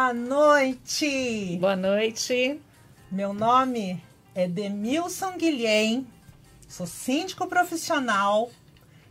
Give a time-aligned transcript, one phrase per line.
[0.00, 1.58] Boa noite!
[1.60, 2.58] Boa noite!
[3.12, 4.02] Meu nome
[4.34, 6.06] é Demilson Guilhem,
[6.66, 8.50] sou síndico profissional,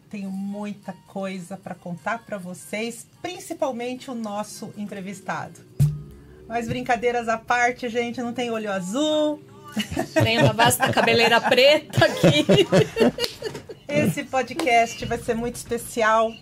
[0.09, 5.59] tenho muita coisa para contar para vocês, principalmente o nosso entrevistado.
[6.47, 9.43] Mas brincadeiras à parte, gente, não tem olho azul.
[10.11, 12.47] Tem uma vasta cabeleira preta aqui.
[13.87, 16.33] Esse podcast vai ser muito especial.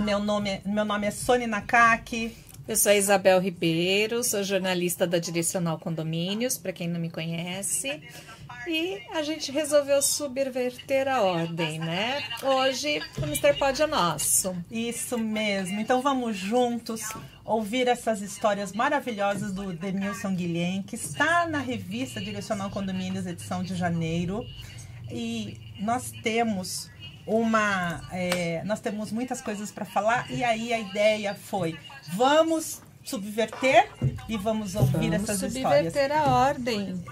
[0.00, 2.34] Meu nome é, meu nome é Sônia Nakaki.
[2.70, 8.00] Eu sou a Isabel Ribeiro, sou jornalista da Direcional Condomínios, para quem não me conhece.
[8.64, 12.22] E a gente resolveu subverter a ordem, né?
[12.40, 13.58] Hoje o Mr.
[13.58, 14.54] Pod é nosso.
[14.70, 15.80] Isso mesmo.
[15.80, 17.00] Então vamos juntos
[17.44, 23.74] ouvir essas histórias maravilhosas do Demilson Guilhem, que está na revista Direcional Condomínios, edição de
[23.74, 24.46] janeiro.
[25.10, 26.88] E nós temos
[27.26, 28.00] uma.
[28.12, 31.76] É, nós temos muitas coisas para falar, e aí a ideia foi:
[32.14, 33.90] vamos subverter
[34.28, 35.92] e vamos ouvir vamos essas subverter histórias.
[35.92, 37.04] Subverter a ordem.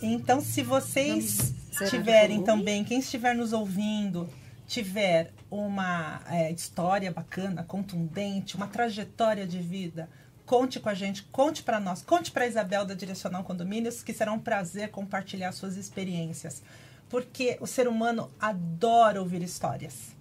[0.00, 1.54] Então, se vocês
[1.88, 4.28] tiverem também, quem estiver nos ouvindo,
[4.66, 10.08] tiver uma é, história bacana, contundente, uma trajetória de vida,
[10.44, 14.32] conte com a gente, conte para nós, conte para Isabel da Direcional Condomínios, que será
[14.32, 16.62] um prazer compartilhar suas experiências.
[17.08, 20.17] Porque o ser humano adora ouvir histórias.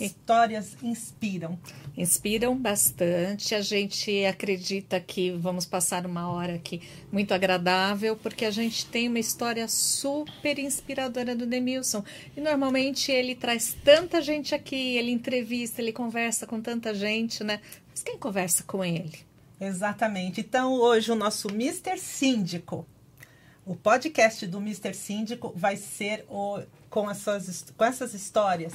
[0.00, 1.58] Histórias inspiram.
[1.96, 3.54] Inspiram bastante.
[3.54, 6.82] A gente acredita que vamos passar uma hora aqui
[7.12, 12.04] muito agradável, porque a gente tem uma história super inspiradora do Demilson.
[12.36, 17.60] E normalmente ele traz tanta gente aqui, ele entrevista, ele conversa com tanta gente, né?
[17.90, 19.18] Mas quem conversa com ele?
[19.60, 20.40] Exatamente.
[20.40, 21.96] Então, hoje o nosso Mr.
[21.98, 22.86] Síndico,
[23.64, 24.92] o podcast do Mr.
[24.92, 28.72] Síndico vai ser o, com, as suas, com essas histórias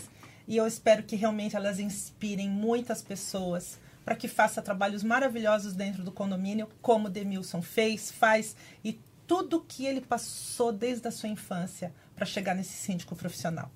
[0.50, 6.04] e eu espero que realmente elas inspirem muitas pessoas para que faça trabalhos maravilhosos dentro
[6.04, 11.30] do condomínio, como o Demilson fez, faz e tudo que ele passou desde a sua
[11.30, 13.69] infância para chegar nesse síndico profissional.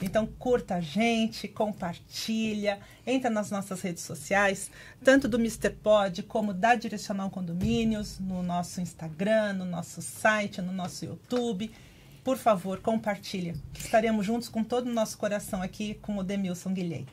[0.00, 4.70] Então curta a gente, compartilha, entra nas nossas redes sociais,
[5.02, 5.70] tanto do Mr.
[5.70, 11.72] Pod como da Direcional Condomínios, no nosso Instagram, no nosso site, no nosso YouTube
[12.24, 13.54] por favor, compartilhe.
[13.74, 17.06] Estaremos juntos com todo o nosso coração aqui com o Demilson Guilhem.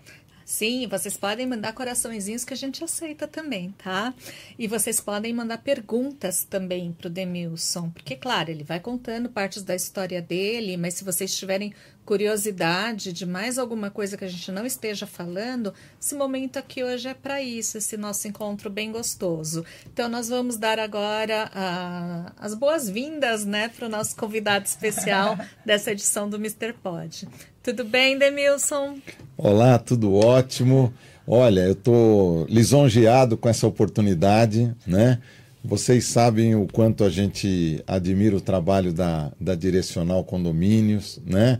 [0.51, 4.13] Sim, vocês podem mandar coraçõezinhos que a gente aceita também, tá?
[4.59, 9.63] E vocês podem mandar perguntas também para o Demilson, porque, claro, ele vai contando partes
[9.63, 14.51] da história dele, mas se vocês tiverem curiosidade de mais alguma coisa que a gente
[14.51, 19.65] não esteja falando, esse momento aqui hoje é para isso, esse nosso encontro bem gostoso.
[19.85, 25.93] Então, nós vamos dar agora uh, as boas-vindas né, para o nosso convidado especial dessa
[25.93, 26.73] edição do Mr.
[26.73, 27.25] Pod.
[27.63, 28.97] Tudo bem, Demilson?
[29.37, 30.91] Olá, tudo ótimo.
[31.27, 35.19] Olha, eu estou lisonjeado com essa oportunidade, né?
[35.63, 41.59] Vocês sabem o quanto a gente admira o trabalho da, da Direcional Condomínios, né?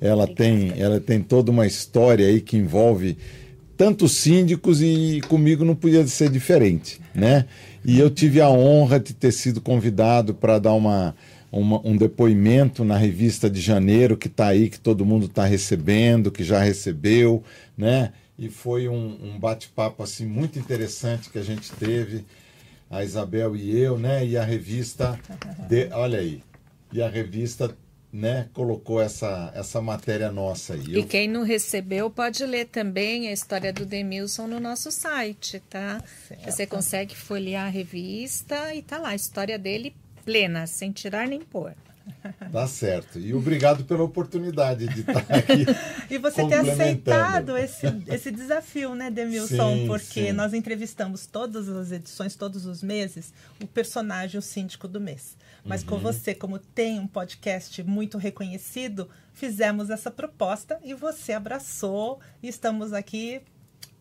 [0.00, 3.18] Ela tem, ela tem toda uma história aí que envolve
[3.76, 7.44] tantos síndicos e comigo não podia ser diferente, né?
[7.84, 11.14] E eu tive a honra de ter sido convidado para dar uma,
[11.52, 16.32] uma, um depoimento na revista de janeiro que está aí, que todo mundo está recebendo,
[16.32, 17.44] que já recebeu,
[17.76, 18.14] né?
[18.38, 22.24] E foi um, um bate-papo assim muito interessante que a gente teve,
[22.90, 24.26] a Isabel e eu, né?
[24.26, 25.20] E a revista,
[25.68, 26.42] de, olha aí,
[26.90, 27.76] e a revista
[28.10, 30.84] né, colocou essa, essa matéria nossa aí.
[30.86, 31.06] E eu...
[31.06, 36.02] quem não recebeu pode ler também a história do Demilson no nosso site, tá?
[36.28, 36.44] Certo.
[36.44, 41.40] Você consegue folhear a revista e tá lá a história dele plena, sem tirar nem
[41.40, 41.74] pôr.
[42.50, 43.18] Tá certo.
[43.18, 45.64] E obrigado pela oportunidade de estar aqui.
[46.10, 49.76] e você ter aceitado esse, esse desafio, né, Demilson?
[49.76, 50.32] Sim, porque sim.
[50.32, 55.36] nós entrevistamos todas as edições, todos os meses, o personagem, o síndico do mês.
[55.64, 55.88] Mas uhum.
[55.88, 62.48] com você, como tem um podcast muito reconhecido, fizemos essa proposta e você abraçou e
[62.48, 63.42] estamos aqui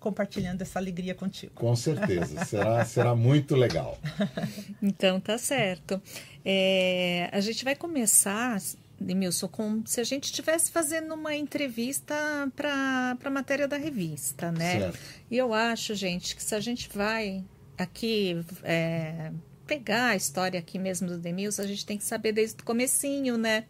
[0.01, 1.53] compartilhando essa alegria contigo.
[1.53, 3.97] Com certeza, será, será muito legal.
[4.81, 6.01] Então tá certo.
[6.43, 8.59] É, a gente vai começar,
[8.99, 12.15] Demilson, com se a gente estivesse fazendo uma entrevista
[12.55, 14.79] para a matéria da revista, né?
[14.79, 14.99] Certo.
[15.29, 17.43] E eu acho, gente, que se a gente vai
[17.77, 19.31] aqui é,
[19.67, 23.37] pegar a história aqui mesmo do Demilson, a gente tem que saber desde o comecinho,
[23.37, 23.65] né?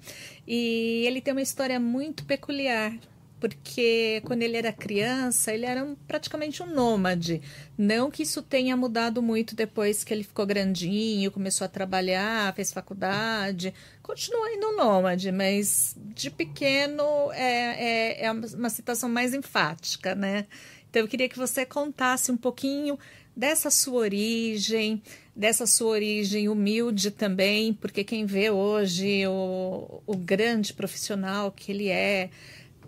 [0.47, 2.93] E ele tem uma história muito peculiar,
[3.41, 7.41] porque quando ele era criança, ele era um, praticamente um nômade.
[7.75, 12.71] Não que isso tenha mudado muito depois que ele ficou grandinho, começou a trabalhar, fez
[12.71, 20.45] faculdade, continua indo nômade, mas de pequeno é, é, é uma situação mais enfática, né?
[20.87, 22.99] Então eu queria que você contasse um pouquinho
[23.35, 25.01] dessa sua origem,
[25.35, 31.89] dessa sua origem humilde também, porque quem vê hoje o, o grande profissional que ele
[31.89, 32.29] é,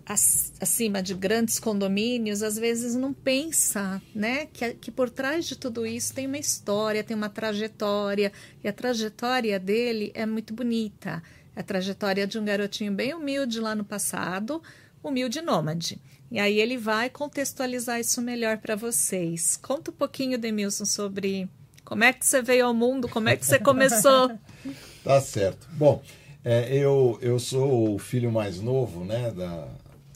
[0.06, 5.86] acima de grandes condomínios, às vezes não pensa, né, que, que por trás de tudo
[5.86, 8.32] isso tem uma história, tem uma trajetória,
[8.62, 11.22] e a trajetória dele é muito bonita.
[11.56, 14.62] É a trajetória de um garotinho bem humilde lá no passado,
[15.02, 16.00] humilde nômade.
[16.30, 19.56] E aí ele vai contextualizar isso melhor para vocês.
[19.56, 21.48] Conta um pouquinho, Demilson, sobre
[21.84, 24.32] como é que você veio ao mundo, como é que você começou.
[25.04, 25.68] tá certo.
[25.72, 26.02] Bom,
[26.44, 29.68] é, eu, eu sou o filho mais novo, né, da,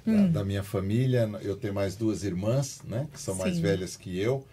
[0.09, 0.27] hum.
[0.27, 1.29] da, da, minha família.
[1.43, 3.41] Eu tenho mais duas irmãs, né, que são Sim.
[3.41, 4.45] mais velhas que eu.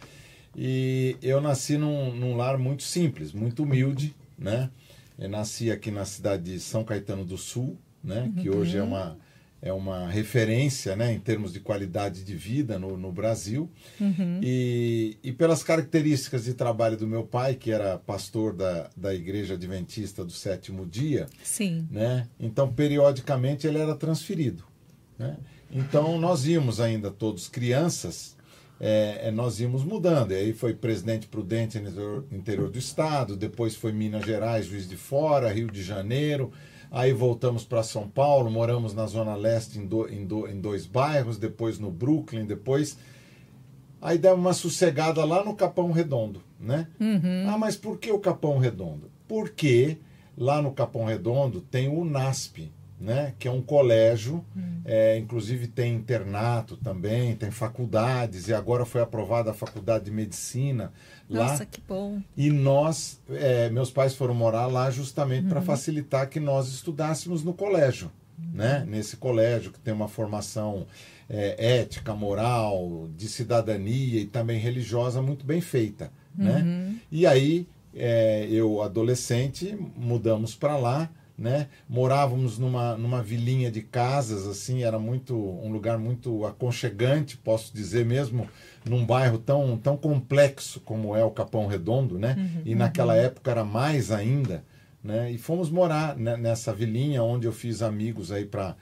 [0.56, 4.70] E eu nasci num, num lar muito simples, muito humilde, né.
[5.18, 8.60] Eu nasci aqui na cidade de São Caetano do Sul, né, que uhum.
[8.60, 9.18] hoje é uma
[9.66, 13.68] é uma referência né, em termos de qualidade de vida no, no Brasil.
[14.00, 14.40] Uhum.
[14.44, 19.56] E, e pelas características de trabalho do meu pai, que era pastor da, da Igreja
[19.56, 21.88] Adventista do Sétimo Dia, Sim.
[21.90, 24.64] Né, então periodicamente ele era transferido.
[25.18, 25.38] Né?
[25.72, 28.36] Então nós íamos ainda todos crianças,
[28.80, 30.32] é, nós íamos mudando.
[30.32, 34.98] E aí foi presidente prudente no interior, do estado, depois foi Minas Gerais, Juiz de
[34.98, 36.52] Fora, Rio de Janeiro
[36.96, 40.86] Aí voltamos para São Paulo, moramos na Zona Leste em, do, em, do, em dois
[40.86, 42.98] bairros, depois no Brooklyn, depois.
[44.02, 46.88] Aí deu uma sossegada lá no Capão Redondo, né?
[46.98, 47.50] Uhum.
[47.50, 49.12] Ah, mas por que o Capão Redondo?
[49.28, 49.98] Porque
[50.38, 52.72] lá no Capão Redondo tem o NASP,
[53.06, 53.34] né?
[53.38, 54.82] Que é um colégio, uhum.
[54.84, 60.92] é, inclusive tem internato também, tem faculdades, e agora foi aprovada a faculdade de medicina
[61.30, 61.50] lá.
[61.50, 62.20] Nossa, que bom.
[62.36, 65.50] E nós, é, meus pais foram morar lá justamente uhum.
[65.50, 68.50] para facilitar que nós estudássemos no colégio, uhum.
[68.56, 68.84] né?
[68.88, 70.88] Nesse colégio que tem uma formação
[71.30, 76.64] é, ética, moral, de cidadania e também religiosa muito bem feita, né?
[76.64, 77.00] Uhum.
[77.12, 81.68] E aí, é, eu adolescente, mudamos para lá, né?
[81.88, 88.06] Morávamos numa, numa vilinha de casas, assim, era muito um lugar muito aconchegante, posso dizer
[88.06, 88.48] mesmo,
[88.88, 92.36] num bairro tão, tão complexo como é o Capão Redondo, né?
[92.38, 93.20] Uhum, e naquela uhum.
[93.20, 94.64] época era mais ainda,
[95.04, 95.30] né?
[95.32, 98.76] E fomos morar né, nessa vilinha onde eu fiz amigos aí para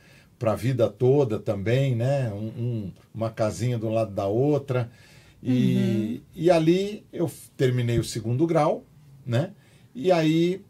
[0.43, 2.29] para a vida toda também, né?
[2.33, 4.91] Um, um, uma casinha do lado da outra.
[5.41, 6.41] E, uhum.
[6.43, 8.83] e ali eu terminei o segundo grau,
[9.25, 9.51] né?
[9.95, 10.61] E aí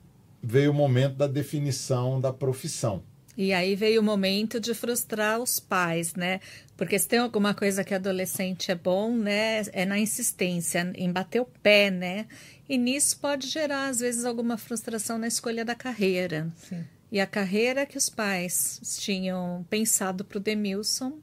[0.44, 3.02] veio o momento da definição da profissão.
[3.36, 6.40] E aí veio o momento de frustrar os pais, né?
[6.78, 9.64] Porque se tem alguma coisa que adolescente é bom, né?
[9.72, 12.28] É na insistência, em bater o pé, né?
[12.70, 16.52] E nisso pode gerar, às vezes, alguma frustração na escolha da carreira.
[16.70, 16.84] Sim.
[17.12, 21.20] E a carreira que os pais tinham pensado para o Demilson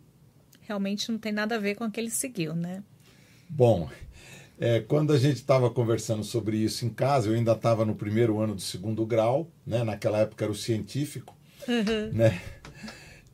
[0.63, 2.83] realmente não tem nada a ver com a que ele seguiu, né?
[3.49, 3.89] Bom,
[4.61, 8.39] é, quando a gente estava conversando sobre isso em casa, eu ainda estava no primeiro
[8.39, 9.83] ano do segundo grau, né?
[9.83, 11.35] Naquela época era o científico,
[11.67, 12.13] uhum.
[12.13, 12.39] né?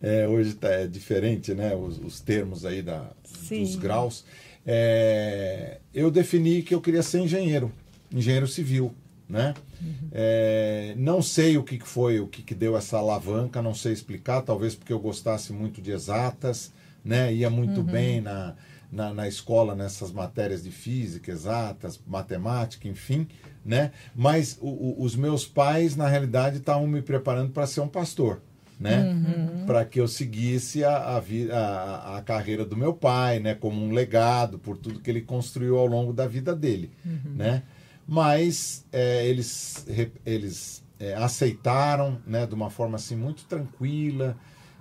[0.00, 1.74] É, hoje tá, é diferente, né?
[1.74, 3.10] Os, os termos aí da,
[3.50, 4.24] dos graus.
[4.64, 7.72] É, eu defini que eu queria ser engenheiro,
[8.12, 8.94] engenheiro civil,
[9.28, 9.52] né?
[9.82, 10.08] Uhum.
[10.12, 14.42] É, não sei o que foi, o que, que deu essa alavanca, não sei explicar.
[14.42, 16.72] Talvez porque eu gostasse muito de exatas,
[17.04, 17.34] né?
[17.34, 17.86] Ia muito uhum.
[17.86, 18.54] bem na
[18.90, 23.26] na, na escola nessas matérias de física, exatas, matemática, enfim,
[23.64, 23.92] né?
[24.14, 28.40] Mas o, o, os meus pais, na realidade, estavam me preparando para ser um pastor,
[28.78, 29.02] né?
[29.04, 29.66] Uhum.
[29.66, 33.54] Para que eu seguisse a, a, a, a, carreira do meu pai, né?
[33.54, 37.34] Como um legado por tudo que ele construiu ao longo da vida dele, uhum.
[37.34, 37.62] né?
[38.08, 39.84] Mas é, eles,
[40.24, 42.46] eles é, aceitaram, né?
[42.46, 44.36] De uma forma assim muito tranquila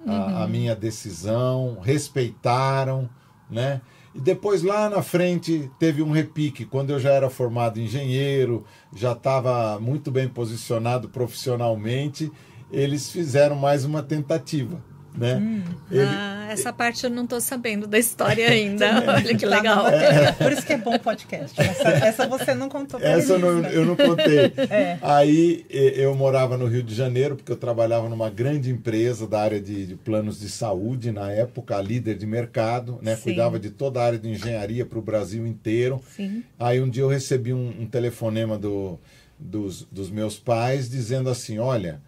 [0.05, 0.37] uhum.
[0.37, 3.09] a minha decisão, respeitaram,
[3.49, 3.81] né?
[4.15, 8.63] E depois lá na frente teve um repique, quando eu já era formado engenheiro,
[8.95, 12.31] já estava muito bem posicionado profissionalmente,
[12.71, 14.81] eles fizeram mais uma tentativa.
[15.17, 15.35] Né?
[15.35, 19.03] Hum, Ele, ah, essa parte eu não estou sabendo da história ainda.
[19.07, 19.87] Olha que tá, legal.
[19.87, 20.31] É.
[20.33, 21.59] Por isso que é bom o podcast.
[21.59, 23.69] Essa, essa você não contou pra Essa eu não, né?
[23.73, 24.53] eu não contei.
[24.69, 24.97] É.
[25.01, 29.61] Aí eu morava no Rio de Janeiro, porque eu trabalhava numa grande empresa da área
[29.61, 33.15] de, de planos de saúde, na época, líder de mercado, né?
[33.15, 36.01] Cuidava de toda a área de engenharia para o Brasil inteiro.
[36.15, 36.43] Sim.
[36.59, 38.99] Aí um dia eu recebi um, um telefonema do,
[39.39, 42.01] dos, dos meus pais dizendo assim: olha.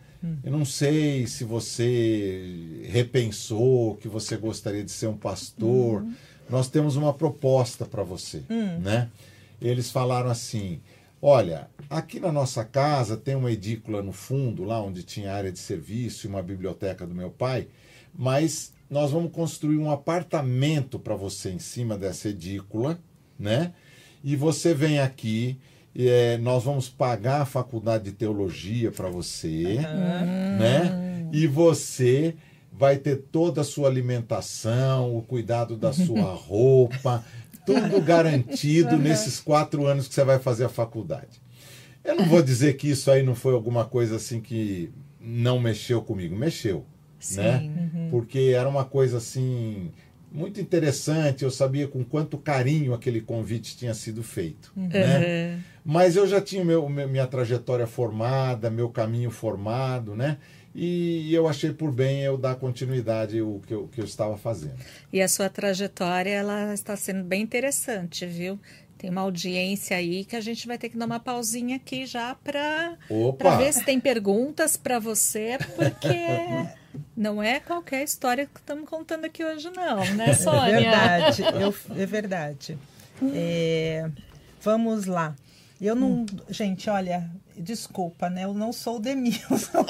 [0.44, 6.02] Eu não sei se você repensou que você gostaria de ser um pastor.
[6.02, 6.14] Uhum.
[6.50, 8.80] Nós temos uma proposta para você, uhum.
[8.80, 9.10] né?
[9.62, 10.80] Eles falaram assim:
[11.22, 15.60] "Olha, aqui na nossa casa tem uma edícula no fundo, lá onde tinha área de
[15.60, 17.68] serviço e uma biblioteca do meu pai,
[18.16, 23.00] mas nós vamos construir um apartamento para você em cima dessa edícula,
[23.38, 23.74] né?
[24.24, 25.58] e você vem aqui,
[25.98, 30.58] é, nós vamos pagar a faculdade de teologia para você, uhum.
[30.60, 31.27] né?
[31.32, 32.36] E você
[32.72, 37.25] vai ter toda a sua alimentação, o cuidado da sua roupa,
[37.66, 39.01] tudo garantido uhum.
[39.01, 41.42] nesses quatro anos que você vai fazer a faculdade.
[42.04, 46.01] Eu não vou dizer que isso aí não foi alguma coisa assim que não mexeu
[46.01, 46.86] comigo, mexeu,
[47.20, 47.42] Sim.
[47.42, 47.58] né?
[47.94, 48.08] Uhum.
[48.12, 49.92] Porque era uma coisa assim
[50.32, 51.44] muito interessante.
[51.44, 55.60] Eu sabia com quanto carinho aquele convite tinha sido feito, né?
[55.89, 60.38] Mas eu já tinha meu, minha trajetória formada, meu caminho formado, né?
[60.79, 64.75] e eu achei por bem eu dar continuidade ao que eu, que eu estava fazendo.
[65.12, 68.60] E a sua trajetória ela está sendo bem interessante, viu?
[68.96, 72.36] Tem uma audiência aí que a gente vai ter que dar uma pausinha aqui já
[72.36, 72.96] para
[73.58, 76.27] ver se tem perguntas para você, porque
[77.17, 80.60] não é qualquer história que estamos contando aqui hoje, não, né, é Sônia?
[80.60, 82.77] É verdade, eu, é verdade.
[83.34, 84.10] É,
[84.62, 85.36] vamos lá.
[85.80, 86.08] Eu não.
[86.08, 86.26] Hum.
[86.50, 88.46] Gente, olha, desculpa, né?
[88.46, 89.86] Eu não sou o Demilson.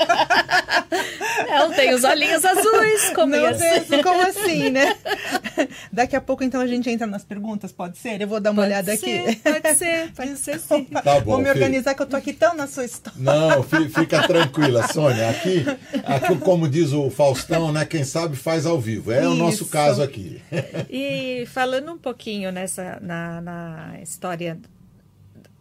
[1.50, 4.02] Não, tem os olhinhos azuis, como não assim?
[4.04, 4.98] como assim, né?
[5.92, 8.22] Daqui a pouco, então, a gente entra nas perguntas, pode ser?
[8.22, 9.36] Eu vou dar uma pode olhada ser, aqui.
[9.38, 10.84] Pode ser, pode ser sim.
[10.86, 13.20] Tá bom, vou me organizar que eu tô aqui tão na sua história.
[13.20, 15.30] Não, fica tranquila, Sônia.
[15.30, 15.66] Aqui,
[16.04, 17.86] aqui, como diz o Faustão, né?
[17.86, 19.12] Quem sabe faz ao vivo.
[19.12, 19.32] É Isso.
[19.32, 20.42] o nosso caso aqui.
[20.90, 24.58] E falando um pouquinho nessa na, na história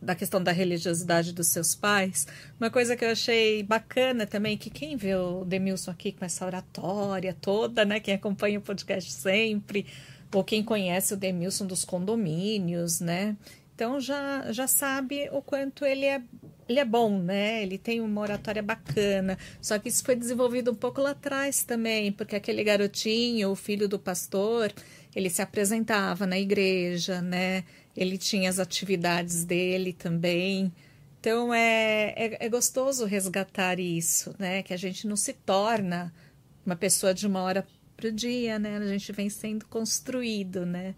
[0.06, 2.26] da questão da religiosidade dos seus pais,
[2.58, 6.46] uma coisa que eu achei bacana também, que quem vê o Demilson aqui com essa
[6.46, 9.84] oratória toda, né, quem acompanha o podcast sempre,
[10.32, 13.36] ou quem conhece o Demilson dos condomínios, né,
[13.74, 16.22] então já, já sabe o quanto ele é,
[16.66, 17.62] ele é bom, né?
[17.62, 19.36] Ele tem uma oratória bacana.
[19.60, 23.86] Só que isso foi desenvolvido um pouco lá atrás também, porque aquele garotinho, o filho
[23.86, 24.72] do pastor,
[25.14, 27.64] ele se apresentava na igreja, né?
[27.96, 30.72] Ele tinha as atividades dele também.
[31.18, 34.62] Então é, é, é, gostoso resgatar isso, né?
[34.62, 36.12] Que a gente não se torna
[36.64, 38.76] uma pessoa de uma hora para o dia, né?
[38.76, 40.94] A gente vem sendo construído, né?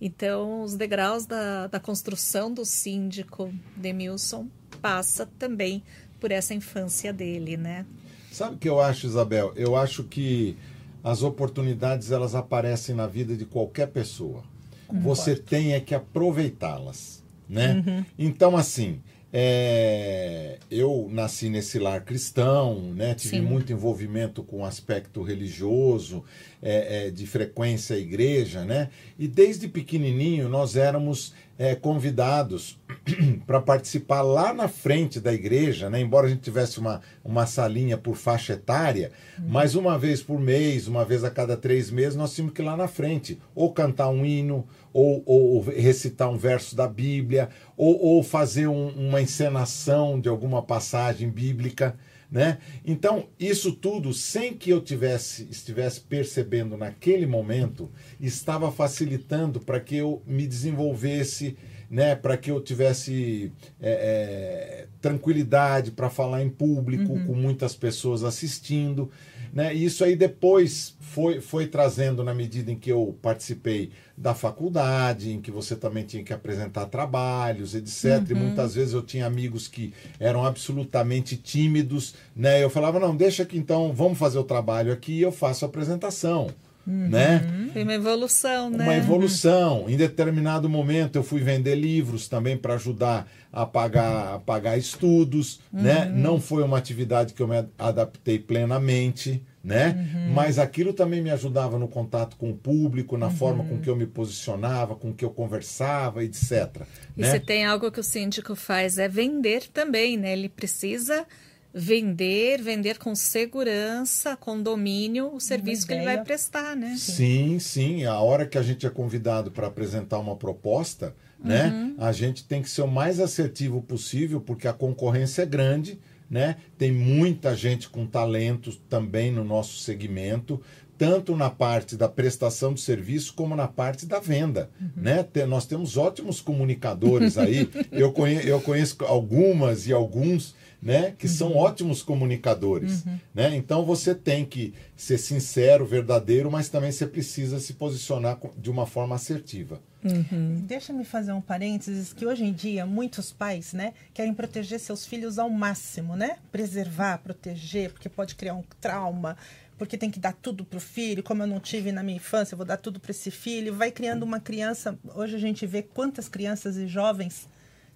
[0.00, 4.48] Então os degraus da, da construção do síndico Demilson
[4.80, 5.82] passa também
[6.18, 7.84] por essa infância dele, né?
[8.32, 9.52] Sabe o que eu acho, Isabel?
[9.54, 10.56] Eu acho que
[11.02, 14.42] as oportunidades elas aparecem na vida de qualquer pessoa
[14.92, 17.82] você tem é que aproveitá-las, né?
[17.86, 18.04] Uhum.
[18.18, 23.14] Então, assim, é, eu nasci nesse lar cristão, né?
[23.14, 23.42] tive Sim.
[23.42, 26.24] muito envolvimento com o aspecto religioso,
[26.62, 28.88] é, é, de frequência à igreja, né?
[29.18, 32.78] E desde pequenininho nós éramos é, convidados
[33.46, 36.00] para participar lá na frente da igreja, né?
[36.00, 39.46] embora a gente tivesse uma, uma salinha por faixa etária, uhum.
[39.48, 42.64] mas uma vez por mês, uma vez a cada três meses, nós tínhamos que ir
[42.64, 48.00] lá na frente, ou cantar um hino, ou, ou recitar um verso da Bíblia, ou,
[48.00, 51.96] ou fazer um, uma encenação de alguma passagem bíblica.
[52.30, 52.58] Né?
[52.84, 57.90] Então, isso tudo, sem que eu tivesse, estivesse percebendo naquele momento,
[58.20, 61.56] estava facilitando para que eu me desenvolvesse,
[61.90, 62.14] né?
[62.14, 67.26] para que eu tivesse é, é, tranquilidade para falar em público, uhum.
[67.26, 69.10] com muitas pessoas assistindo.
[69.52, 69.74] Né?
[69.74, 75.32] E isso aí depois foi, foi trazendo, na medida em que eu participei da faculdade,
[75.32, 78.04] em que você também tinha que apresentar trabalhos, etc.
[78.04, 78.26] Uhum.
[78.30, 82.62] E muitas vezes eu tinha amigos que eram absolutamente tímidos, né?
[82.62, 85.68] Eu falava, não, deixa que então vamos fazer o trabalho aqui e eu faço a
[85.68, 86.48] apresentação.
[86.88, 87.08] Uhum.
[87.10, 87.70] Né?
[87.74, 88.82] Tem uma evolução, né?
[88.82, 89.84] Uma evolução.
[89.88, 95.60] Em determinado momento eu fui vender livros também para ajudar a pagar, a pagar estudos,
[95.70, 95.82] uhum.
[95.82, 96.06] né?
[96.06, 99.94] Não foi uma atividade que eu me adaptei plenamente, né?
[100.14, 100.32] Uhum.
[100.32, 103.36] Mas aquilo também me ajudava no contato com o público, na uhum.
[103.36, 106.82] forma com que eu me posicionava, com que eu conversava, etc.
[107.14, 107.30] E né?
[107.30, 110.32] se tem algo que o síndico faz é vender também, né?
[110.32, 111.26] Ele precisa
[111.72, 116.96] vender, vender com segurança, com domínio, o serviço que ele vai prestar, né?
[116.96, 118.04] Sim, sim.
[118.04, 121.68] A hora que a gente é convidado para apresentar uma proposta, né?
[121.68, 121.94] Uhum.
[121.98, 126.56] A gente tem que ser o mais assertivo possível, porque a concorrência é grande, né?
[126.76, 130.60] Tem muita gente com talento também no nosso segmento,
[130.96, 134.90] tanto na parte da prestação de serviço como na parte da venda, uhum.
[134.96, 135.22] né?
[135.22, 137.70] Tem, nós temos ótimos comunicadores aí.
[137.92, 141.32] eu, conhe, eu conheço algumas e alguns né, que uhum.
[141.32, 143.04] são ótimos comunicadores.
[143.04, 143.18] Uhum.
[143.34, 143.56] Né?
[143.56, 148.86] Então você tem que ser sincero, verdadeiro, mas também você precisa se posicionar de uma
[148.86, 149.80] forma assertiva.
[150.04, 150.62] Uhum.
[150.64, 155.38] Deixa-me fazer um parênteses que hoje em dia muitos pais né, querem proteger seus filhos
[155.38, 156.36] ao máximo, né?
[156.52, 159.36] Preservar, proteger, porque pode criar um trauma
[159.76, 162.54] porque tem que dar tudo para o filho, como eu não tive na minha infância,
[162.54, 163.72] eu vou dar tudo para esse filho.
[163.72, 164.98] Vai criando uma criança.
[165.14, 167.48] Hoje a gente vê quantas crianças e jovens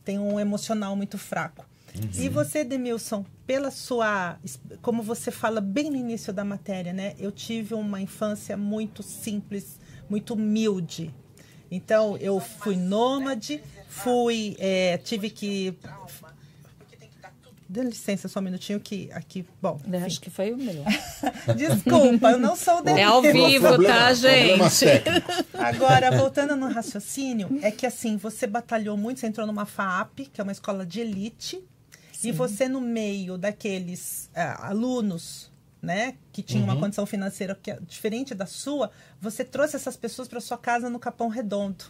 [0.05, 1.67] têm um emocional muito fraco.
[1.95, 2.09] Uhum.
[2.15, 4.39] E você, Demilson, pela sua.
[4.81, 7.15] Como você fala bem no início da matéria, né?
[7.19, 9.79] Eu tive uma infância muito simples,
[10.09, 11.15] muito humilde.
[11.71, 14.57] Então, eu fui nômade, fui.
[14.59, 15.77] É, tive que
[17.73, 19.47] Dê licença só um minutinho que aqui.
[19.63, 19.81] Bom.
[19.87, 19.97] Enfim.
[20.05, 20.85] Acho que foi o meu.
[21.57, 24.61] Desculpa, eu não sou o É ao vivo, problema, tá, gente?
[25.55, 30.39] Agora, voltando no raciocínio, é que assim, você batalhou muito, você entrou numa FAP, que
[30.39, 31.65] é uma escola de elite,
[32.23, 32.29] Sim.
[32.29, 36.73] e você, no meio daqueles uh, alunos né, que tinham uhum.
[36.73, 40.89] uma condição financeira que é diferente da sua, você trouxe essas pessoas para sua casa
[40.89, 41.85] no Capão Redondo.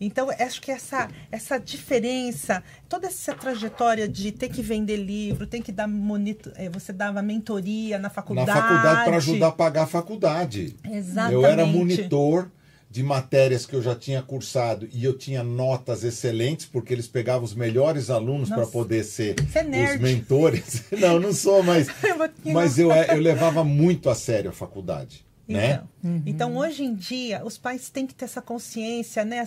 [0.00, 5.60] Então, acho que essa, essa diferença, toda essa trajetória de ter que vender livro, tem
[5.60, 8.48] que dar monitor, é, você dava mentoria na faculdade.
[8.48, 10.76] Na faculdade para ajudar a pagar a faculdade.
[10.84, 11.34] Exatamente.
[11.34, 12.50] Eu era monitor
[12.90, 17.44] de matérias que eu já tinha cursado e eu tinha notas excelentes porque eles pegavam
[17.44, 20.84] os melhores alunos para poder ser é os mentores.
[20.98, 21.86] não, não sou, mas
[22.52, 25.24] mas eu, é, eu levava muito a sério a faculdade.
[25.46, 25.74] Né?
[25.74, 26.22] Então, uhum.
[26.26, 29.46] então, hoje em dia, os pais têm que ter essa consciência, né?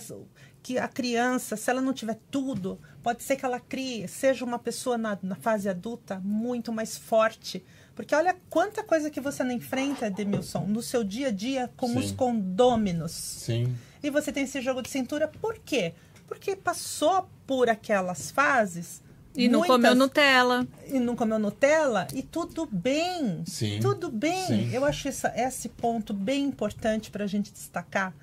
[0.62, 4.58] Que a criança, se ela não tiver tudo, pode ser que ela crie, seja uma
[4.58, 7.64] pessoa na, na fase adulta muito mais forte.
[7.94, 11.88] Porque olha quanta coisa que você não enfrenta, Demilson, no seu dia a dia com
[11.88, 11.98] Sim.
[11.98, 13.12] os condôminos.
[13.12, 13.74] Sim.
[14.02, 15.94] E você tem esse jogo de cintura, por quê?
[16.26, 19.02] Porque passou por aquelas fases
[19.36, 19.76] e não Muitas...
[19.76, 20.66] comeu Nutella.
[20.86, 22.06] E não comeu Nutella.
[22.14, 23.42] E tudo bem.
[23.46, 23.80] Sim.
[23.80, 24.46] Tudo bem.
[24.46, 24.70] Sim.
[24.72, 28.14] Eu acho essa, esse ponto bem importante para a gente destacar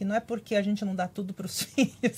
[0.00, 2.16] que não é porque a gente não dá tudo para os filhos,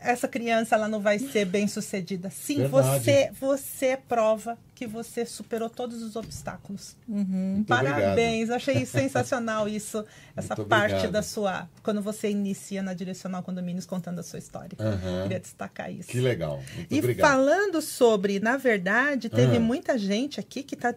[0.00, 2.30] essa criança ela não vai ser bem sucedida.
[2.30, 2.98] Sim, Verdade.
[2.98, 6.96] você você prova que você superou todos os obstáculos.
[7.08, 7.64] Uhum.
[7.68, 8.56] Parabéns, obrigado.
[8.56, 11.12] achei sensacional isso, essa Muito parte obrigado.
[11.12, 14.76] da sua quando você inicia na Direcional Condomínios contando a sua história.
[14.80, 15.22] Uhum.
[15.22, 16.08] Queria destacar isso.
[16.08, 16.60] Que legal.
[16.74, 17.30] Muito e obrigado.
[17.30, 19.62] falando sobre, na verdade, teve uhum.
[19.62, 20.92] muita gente aqui que está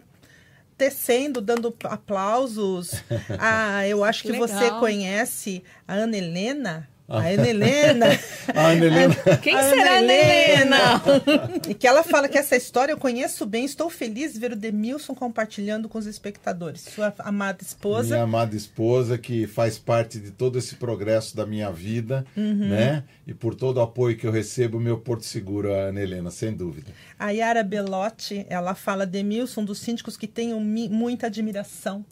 [0.76, 3.02] tecendo, dando aplausos.
[3.38, 4.48] Ah, eu acho que Legal.
[4.48, 6.88] você conhece a Ana Helena.
[7.06, 8.06] A Ana Helena.
[8.54, 9.14] a Ana Helena.
[9.42, 11.02] Quem a será a Ana Helena?
[11.68, 13.64] e que ela fala que essa história eu conheço bem.
[13.64, 16.80] Estou feliz de ver o Demilson compartilhando com os espectadores.
[16.80, 18.14] Sua amada esposa.
[18.14, 22.68] Minha amada esposa, que faz parte de todo esse progresso da minha vida, uhum.
[22.68, 23.04] né?
[23.26, 26.54] E por todo o apoio que eu recebo, meu porto seguro, a Ana Helena, sem
[26.54, 26.90] dúvida.
[27.18, 32.04] A Yara Belotti, ela fala, Demilson, dos síndicos que tenho muita admiração.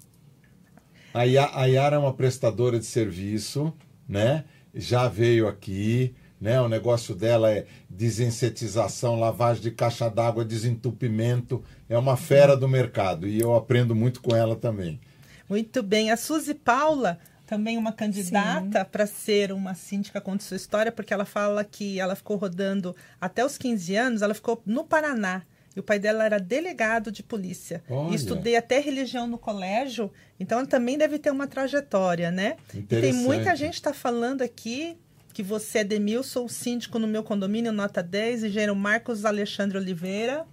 [1.14, 3.72] A Yara é uma prestadora de serviço,
[4.06, 4.44] né?
[4.74, 6.60] Já veio aqui, né?
[6.60, 11.62] O negócio dela é desinsetização, lavagem de caixa d'água, desentupimento.
[11.88, 15.00] É uma fera do mercado e eu aprendo muito com ela também.
[15.48, 16.10] Muito bem.
[16.10, 21.24] A Suzy Paula, também uma candidata para ser uma síndica, conta sua história, porque ela
[21.24, 25.42] fala que ela ficou rodando até os 15 anos, ela ficou no Paraná.
[25.74, 27.82] E o pai dela era delegado de polícia.
[27.88, 28.12] Olha.
[28.12, 32.56] E estudei até religião no colégio, então também deve ter uma trajetória, né?
[32.74, 34.96] E tem muita gente está falando aqui
[35.32, 40.46] que você é Demilson, síndico no meu condomínio, nota 10, engenheiro Marcos Alexandre Oliveira.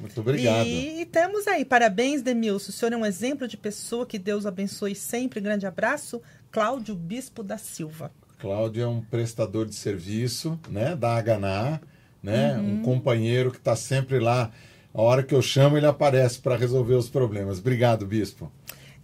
[0.00, 0.66] Muito obrigado.
[0.66, 2.70] E, e temos aí, parabéns, Demilson.
[2.70, 5.40] O senhor é um exemplo de pessoa, que Deus abençoe sempre.
[5.40, 6.20] Grande abraço.
[6.50, 8.10] Cláudio Bispo da Silva.
[8.38, 11.80] Cláudio é um prestador de serviço né, da Haganá
[12.26, 12.56] né?
[12.56, 12.74] Uhum.
[12.74, 14.50] Um companheiro que está sempre lá.
[14.92, 17.60] A hora que eu chamo, ele aparece para resolver os problemas.
[17.60, 18.50] Obrigado, Bispo.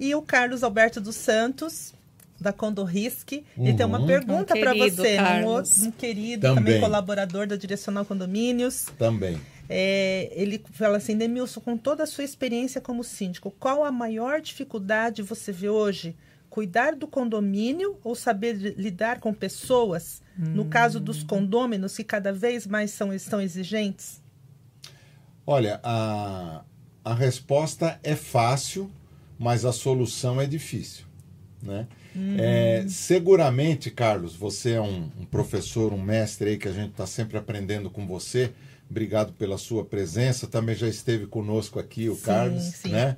[0.00, 1.94] E o Carlos Alberto dos Santos,
[2.40, 3.66] da Condorrisque, uhum.
[3.68, 4.06] ele tem uma uhum.
[4.06, 5.16] pergunta um para você.
[5.20, 6.64] Um, um, querido, também.
[6.64, 6.80] também.
[6.80, 8.86] colaborador da Direcional Condomínios.
[8.98, 9.38] Também.
[9.68, 14.40] É, ele fala assim, Demilson, com toda a sua experiência como síndico, qual a maior
[14.40, 16.16] dificuldade você vê hoje?
[16.52, 20.20] Cuidar do condomínio ou saber lidar com pessoas?
[20.36, 24.20] No caso dos condôminos, que cada vez mais são, estão exigentes?
[25.46, 26.62] Olha, a,
[27.02, 28.90] a resposta é fácil,
[29.38, 31.06] mas a solução é difícil.
[31.62, 31.86] Né?
[32.14, 32.36] Uhum.
[32.38, 37.06] É, seguramente, Carlos, você é um, um, professor, um mestre aí que a gente está
[37.06, 38.52] sempre aprendendo com você.
[38.90, 40.46] Obrigado pela sua presença.
[40.46, 42.90] Também já esteve conosco aqui o sim, Carlos, sim.
[42.90, 43.16] né?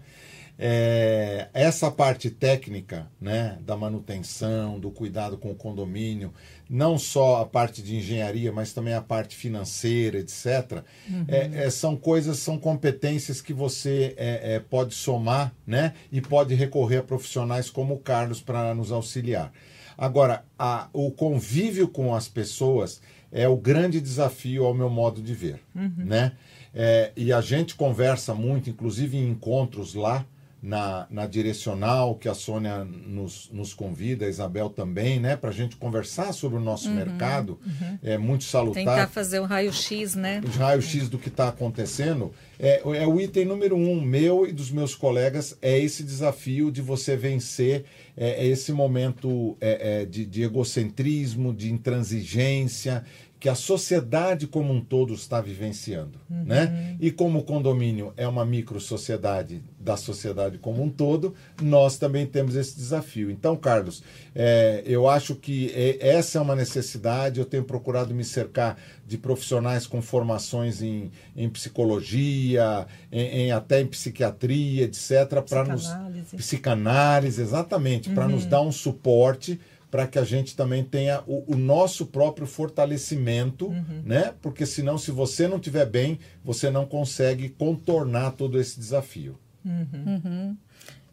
[0.56, 6.32] É, essa parte técnica né, da manutenção, do cuidado com o condomínio,
[6.70, 11.24] não só a parte de engenharia, mas também a parte financeira, etc., uhum.
[11.26, 16.54] é, é, são coisas, são competências que você é, é, pode somar né, e pode
[16.54, 19.52] recorrer a profissionais como o Carlos para nos auxiliar.
[19.98, 25.34] Agora, a, o convívio com as pessoas é o grande desafio ao meu modo de
[25.34, 25.60] ver.
[25.74, 25.92] Uhum.
[25.98, 26.32] Né?
[26.72, 30.24] É, e a gente conversa muito, inclusive em encontros lá,
[30.64, 35.53] na, na direcional, que a Sônia nos, nos convida, a Isabel também, né, para a
[35.53, 37.61] gente conversar sobre o nosso uhum, mercado.
[37.66, 37.98] Uhum.
[38.03, 38.83] É muito salutar.
[38.83, 40.40] Tentar fazer um raio-x, né?
[40.42, 42.33] O raio-x do que está acontecendo.
[42.59, 46.81] É, é o item número um, meu e dos meus colegas, é esse desafio de
[46.81, 47.85] você vencer
[48.16, 53.05] é, é esse momento é, é, de, de egocentrismo, de intransigência,
[53.44, 56.44] que a sociedade como um todo está vivenciando, uhum.
[56.44, 56.96] né?
[56.98, 62.24] E como o condomínio é uma micro sociedade da sociedade como um todo, nós também
[62.24, 63.30] temos esse desafio.
[63.30, 64.02] Então, Carlos,
[64.35, 67.38] é, eu acho que é, essa é uma necessidade.
[67.38, 73.83] Eu tenho procurado me cercar de profissionais com formações em, em psicologia, em, em até
[73.83, 75.87] em psiquiatria, etc., para nos
[76.35, 78.14] psicanálise, exatamente, uhum.
[78.14, 79.61] para nos dar um suporte
[79.94, 84.02] para que a gente também tenha o, o nosso próprio fortalecimento, uhum.
[84.04, 84.35] né?
[84.42, 89.38] Porque senão, se você não estiver bem, você não consegue contornar todo esse desafio.
[89.64, 89.87] Uhum.
[90.04, 90.57] Uhum.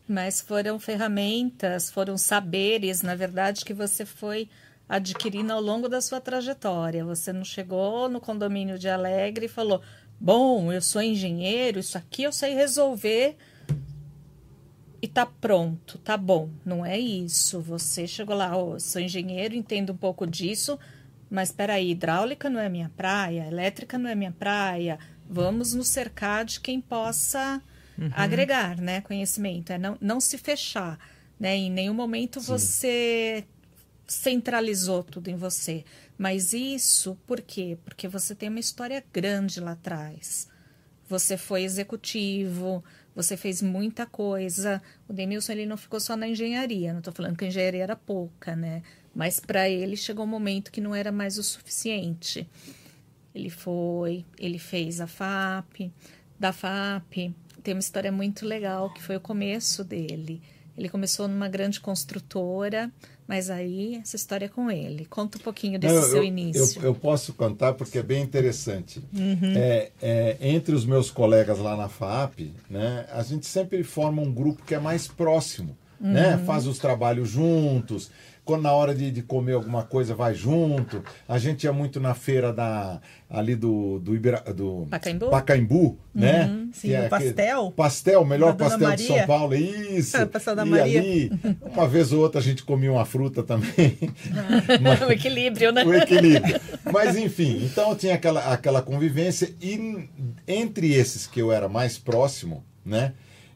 [0.07, 4.49] Mas foram ferramentas, foram saberes, na verdade, que você foi
[4.89, 7.05] adquirindo ao longo da sua trajetória.
[7.05, 9.79] Você não chegou no condomínio de Alegre e falou:
[10.19, 13.37] Bom, eu sou engenheiro, isso aqui eu sei resolver
[15.01, 16.49] e tá pronto, tá bom.
[16.63, 17.59] Não é isso.
[17.61, 20.77] Você chegou lá, oh, sou engenheiro, entendo um pouco disso,
[21.29, 24.99] mas espera aí, hidráulica não é minha praia, elétrica não é minha praia.
[25.27, 27.61] Vamos nos cercar de quem possa
[27.97, 28.11] uhum.
[28.13, 29.71] agregar, né, conhecimento.
[29.71, 30.99] É não, não se fechar,
[31.39, 31.55] né?
[31.55, 32.47] Em nenhum momento Sim.
[32.47, 33.45] você
[34.05, 35.83] centralizou tudo em você.
[36.17, 37.77] Mas isso, por quê?
[37.83, 40.47] Porque você tem uma história grande lá atrás.
[41.09, 42.83] Você foi executivo,
[43.15, 44.81] você fez muita coisa.
[45.07, 46.93] O Denilson ele não ficou só na engenharia.
[46.93, 48.81] Não estou falando que a engenharia era pouca, né?
[49.13, 52.47] Mas para ele chegou um momento que não era mais o suficiente.
[53.35, 55.91] Ele foi, ele fez a FAP.
[56.39, 60.41] Da FAP tem uma história muito legal que foi o começo dele.
[60.81, 62.91] Ele começou numa grande construtora,
[63.27, 65.05] mas aí essa história é com ele.
[65.05, 66.81] Conta um pouquinho desse eu, seu início.
[66.81, 68.99] Eu, eu, posso contar porque é bem interessante.
[69.13, 69.53] Uhum.
[69.55, 74.33] É, é, entre os meus colegas lá na FAP, né, a gente sempre forma um
[74.33, 75.77] grupo que é mais próximo.
[75.99, 76.07] Né?
[76.07, 76.37] Uhum.
[76.37, 76.45] Né?
[76.47, 78.09] Faz os trabalhos juntos,
[78.43, 81.03] quando na hora de, de comer alguma coisa vai junto.
[81.27, 82.99] A gente ia muito na feira da,
[83.29, 86.45] ali do, do, Ibira, do Pacaembu, Pacaembu né?
[86.45, 87.71] Uhum, sim, é, pastel.
[87.71, 88.97] Pastel, melhor pastel Maria.
[88.97, 90.17] de São Paulo, isso.
[90.17, 90.99] É, pastel da e Maria.
[90.99, 93.97] ali, uma vez ou outra a gente comia uma fruta também.
[94.81, 95.85] Mas, o equilíbrio, né?
[95.85, 96.59] O equilíbrio.
[96.91, 100.09] Mas enfim, então tinha aquela, aquela convivência e
[100.47, 103.13] entre esses que eu era mais próximo, né?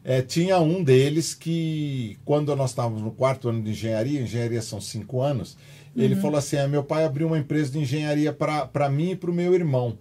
[0.08, 4.80] É, tinha um deles que, quando nós estávamos no quarto ano de engenharia, engenharia são
[4.80, 5.56] cinco anos,
[5.96, 6.02] uhum.
[6.04, 9.32] ele falou assim: ah, meu pai abriu uma empresa de engenharia para mim e para
[9.32, 9.98] o meu irmão.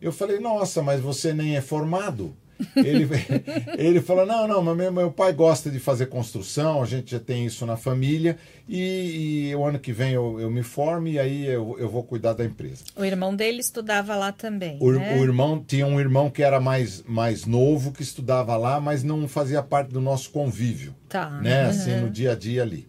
[0.00, 2.36] Eu falei: nossa, mas você nem é formado.
[2.76, 3.08] Ele,
[3.78, 7.20] ele falou: não, não, mas meu, meu pai gosta de fazer construção, a gente já
[7.20, 8.36] tem isso na família,
[8.68, 12.02] e, e o ano que vem eu, eu me formo e aí eu, eu vou
[12.02, 12.84] cuidar da empresa.
[12.96, 14.76] O irmão dele estudava lá também.
[14.80, 15.16] O, né?
[15.18, 19.26] o irmão tinha um irmão que era mais, mais novo, que estudava lá, mas não
[19.26, 20.94] fazia parte do nosso convívio.
[21.08, 21.30] Tá.
[21.40, 21.64] Né?
[21.64, 21.70] Uhum.
[21.70, 22.86] Assim, no dia a dia ali.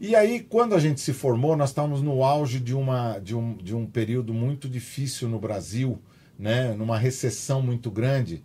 [0.00, 3.56] E aí, quando a gente se formou, nós estávamos no auge de, uma, de, um,
[3.56, 6.00] de um período muito difícil no Brasil,
[6.38, 6.72] né?
[6.74, 8.44] numa recessão muito grande.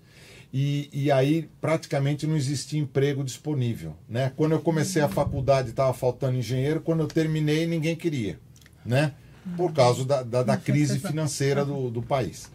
[0.53, 3.95] E, e aí praticamente não existia emprego disponível.
[4.07, 4.31] Né?
[4.35, 8.39] Quando eu comecei a faculdade estava faltando engenheiro, quando eu terminei ninguém queria,
[8.85, 9.13] né?
[9.57, 12.51] por causa da, da, da crise financeira do, do país.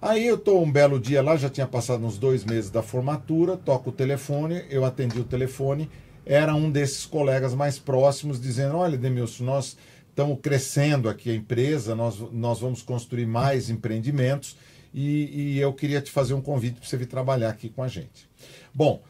[0.00, 3.56] Aí eu estou um belo dia lá, já tinha passado uns dois meses da formatura,
[3.56, 5.88] toco o telefone, eu atendi o telefone,
[6.26, 9.76] era um desses colegas mais próximos dizendo, olha Demilson, nós
[10.10, 14.56] estamos crescendo aqui a empresa, nós, nós vamos construir mais empreendimentos,
[14.92, 17.88] e, e eu queria te fazer um convite para você vir trabalhar aqui com a
[17.88, 18.28] gente.
[18.74, 19.02] Bom,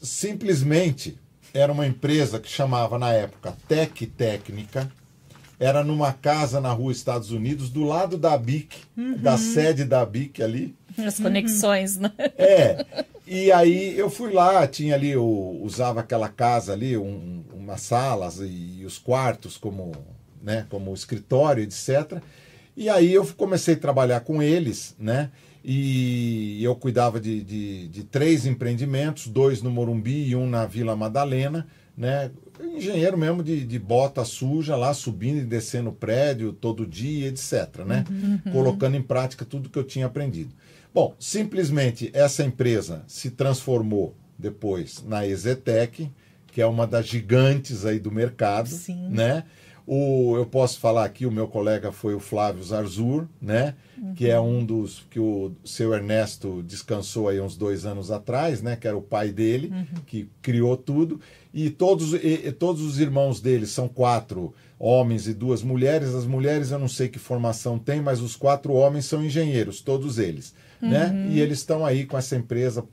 [0.00, 1.18] simplesmente
[1.52, 4.90] era uma empresa que chamava na época Tec Técnica,
[5.58, 9.18] era numa casa na rua Estados Unidos, do lado da BIC, uhum.
[9.18, 10.74] da sede da BIC ali.
[10.96, 12.12] As conexões, né?
[12.38, 13.04] É.
[13.26, 15.24] E aí eu fui lá, tinha ali, eu
[15.62, 19.92] usava aquela casa ali, um, umas salas e os quartos como,
[20.42, 22.20] né, como escritório, etc.
[22.76, 25.30] E aí eu comecei a trabalhar com eles, né?
[25.62, 30.96] E eu cuidava de, de, de três empreendimentos, dois no Morumbi e um na Vila
[30.96, 32.30] Madalena, né?
[32.74, 37.84] Engenheiro mesmo de, de bota suja lá, subindo e descendo o prédio todo dia, etc.
[37.86, 38.04] Né?
[38.10, 38.52] Uhum.
[38.52, 40.50] Colocando em prática tudo que eu tinha aprendido.
[40.92, 46.10] Bom, simplesmente essa empresa se transformou depois na Ezetec,
[46.48, 49.08] que é uma das gigantes aí do mercado, Sim.
[49.08, 49.44] né?
[49.86, 53.74] O, eu posso falar aqui, o meu colega foi o Flávio Zarzur, né?
[53.96, 54.14] Uhum.
[54.14, 58.76] Que é um dos que o seu Ernesto descansou aí uns dois anos atrás, né?
[58.76, 60.02] Que era o pai dele, uhum.
[60.06, 61.20] que criou tudo.
[61.52, 66.14] E todos, e, todos os irmãos dele são quatro homens e duas mulheres.
[66.14, 70.18] As mulheres eu não sei que formação tem, mas os quatro homens são engenheiros, todos
[70.18, 71.06] eles, né?
[71.06, 71.12] uhum.
[71.12, 71.28] né?
[71.30, 72.84] E eles estão aí com essa empresa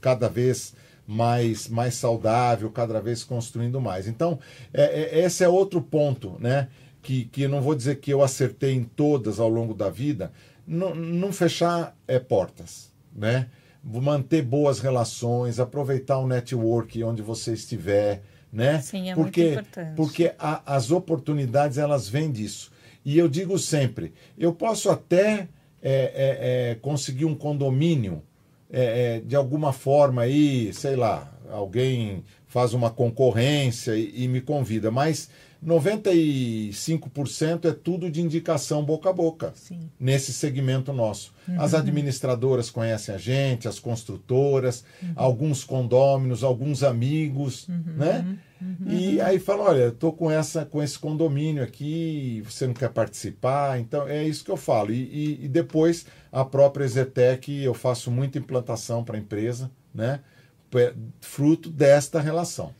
[0.00, 0.74] cada vez
[1.08, 4.06] mais, mais saudável, cada vez construindo mais.
[4.06, 4.38] Então,
[4.74, 6.68] é, é, esse é outro ponto, né?
[7.00, 10.30] Que, que não vou dizer que eu acertei em todas ao longo da vida,
[10.66, 13.48] não, não fechar é, portas, né?
[13.82, 18.20] Manter boas relações, aproveitar o network onde você estiver,
[18.52, 18.82] né?
[18.82, 19.96] Sim, é porque, muito importante.
[19.96, 22.70] Porque a, as oportunidades, elas vêm disso.
[23.02, 25.48] E eu digo sempre, eu posso até
[25.80, 28.22] é, é, é conseguir um condomínio
[28.70, 34.40] é, é, de alguma forma aí, sei lá, alguém faz uma concorrência e, e me
[34.40, 35.28] convida, mas
[35.64, 39.90] 95% é tudo de indicação boca a boca Sim.
[39.98, 41.34] nesse segmento nosso.
[41.48, 41.60] Uhum.
[41.60, 45.12] As administradoras conhecem a gente, as construtoras, uhum.
[45.16, 47.82] alguns condôminos, alguns amigos, uhum.
[47.96, 48.38] né?
[48.60, 48.88] Uhum.
[48.88, 52.90] E aí fala, olha, eu tô com essa, com esse condomínio aqui, você não quer
[52.90, 54.90] participar, então é isso que eu falo.
[54.92, 60.20] E, e, e depois a própria Zetec, eu faço muita implantação para a empresa, né?
[61.20, 62.74] Fruto desta relação.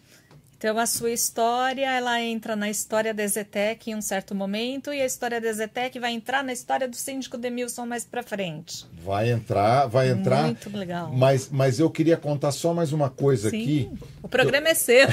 [0.59, 5.01] Então, a sua história, ela entra na história da Zetec em um certo momento e
[5.01, 8.85] a história da Zetec vai entrar na história do síndico Demilson mais para frente.
[9.05, 10.47] Vai entrar, vai entrar.
[10.47, 11.13] Muito legal.
[11.13, 13.91] Mas, mas eu queria contar só mais uma coisa Sim, aqui.
[14.21, 14.73] O programa eu...
[14.73, 15.07] é seu.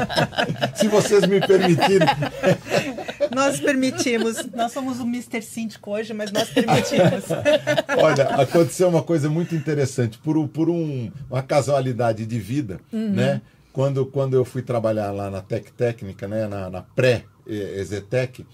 [0.74, 2.08] Se vocês me permitirem.
[3.34, 4.36] nós permitimos.
[4.54, 5.42] Nós somos o Mr.
[5.42, 7.24] Síndico hoje, mas nós permitimos.
[7.98, 10.18] Olha, aconteceu uma coisa muito interessante.
[10.18, 13.10] Por, por um, uma casualidade de vida, uhum.
[13.10, 13.40] né?
[13.72, 18.46] quando, quando eu fui trabalhar lá na Tec Técnica, né, na, na pré-Exetec,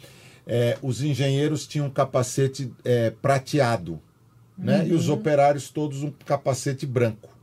[0.46, 4.00] é, os engenheiros tinham um capacete é, prateado,
[4.56, 4.86] né, uhum.
[4.86, 5.14] e os uhum.
[5.14, 7.36] operários todos um capacete branco.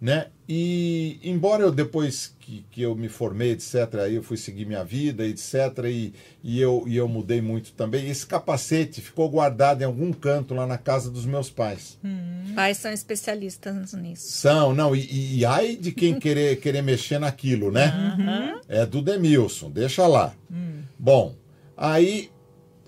[0.00, 0.26] Né?
[0.48, 4.82] E embora eu depois que, que eu me formei, etc., aí eu fui seguir minha
[4.82, 9.84] vida, etc., e, e, eu, e eu mudei muito também, esse capacete ficou guardado em
[9.84, 11.98] algum canto lá na casa dos meus pais.
[12.02, 12.54] Hum.
[12.54, 14.32] Pais são especialistas nisso.
[14.32, 18.16] São, não, e, e, e ai de quem querer, querer mexer naquilo, né?
[18.16, 18.60] Uhum.
[18.66, 20.34] É do Demilson, deixa lá.
[20.50, 20.80] Hum.
[20.98, 21.36] Bom,
[21.76, 22.30] aí,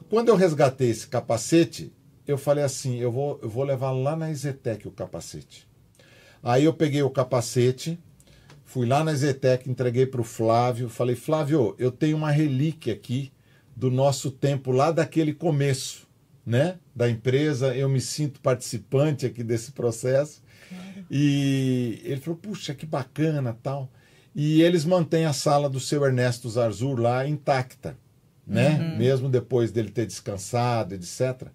[0.09, 1.92] quando eu resgatei esse capacete,
[2.27, 5.68] eu falei assim, eu vou, eu vou levar lá na Ezetec o capacete.
[6.42, 7.99] Aí eu peguei o capacete,
[8.71, 13.33] fui lá na Zetec, entreguei para o Flávio, falei, Flávio, eu tenho uma relíquia aqui
[13.75, 16.07] do nosso tempo lá daquele começo,
[16.47, 16.79] né?
[16.95, 20.41] Da empresa, eu me sinto participante aqui desse processo.
[20.69, 21.05] Claro.
[21.11, 23.91] E ele falou, puxa, que bacana, tal.
[24.33, 27.99] E eles mantêm a sala do seu Ernesto Zarzur lá intacta,
[28.47, 28.79] né?
[28.79, 28.99] Uhum.
[28.99, 31.49] Mesmo depois dele ter descansado, etc.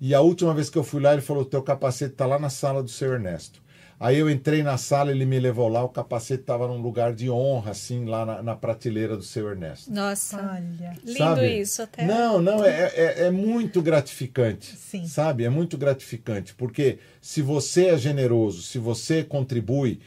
[0.00, 2.50] E a última vez que eu fui lá, ele falou: teu capacete está lá na
[2.50, 3.60] sala do seu Ernesto.
[4.02, 7.30] Aí eu entrei na sala, ele me levou lá, o capacete estava num lugar de
[7.30, 9.92] honra, assim, lá na, na, prateleira do seu Ernesto.
[9.92, 10.98] Nossa, olha.
[11.04, 11.60] Lindo sabe?
[11.60, 12.04] isso até.
[12.04, 14.76] Não, não, é, é, é, muito gratificante.
[14.76, 15.06] Sim.
[15.06, 15.44] Sabe?
[15.44, 20.00] É muito gratificante, porque se você é generoso, se você contribui,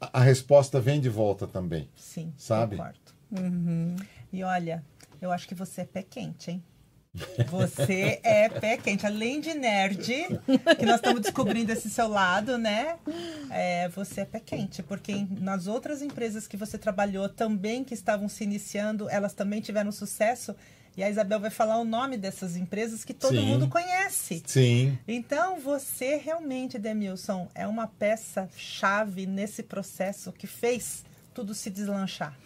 [0.00, 1.86] a, a resposta vem de volta também.
[1.96, 2.76] Sim, sabe?
[2.76, 2.98] Concordo.
[3.30, 3.96] Uhum.
[4.32, 4.82] E olha,
[5.20, 6.64] eu acho que você é pé quente, hein?
[7.50, 10.26] Você é pé quente, além de nerd,
[10.78, 12.96] que nós estamos descobrindo esse seu lado, né?
[13.50, 18.28] É, você é pé quente, porque nas outras empresas que você trabalhou também, que estavam
[18.28, 20.54] se iniciando, elas também tiveram sucesso.
[20.96, 23.46] E a Isabel vai falar o nome dessas empresas que todo Sim.
[23.46, 24.42] mundo conhece.
[24.44, 24.98] Sim.
[25.06, 32.36] Então, você realmente, Demilson, é uma peça-chave nesse processo que fez tudo se deslanchar.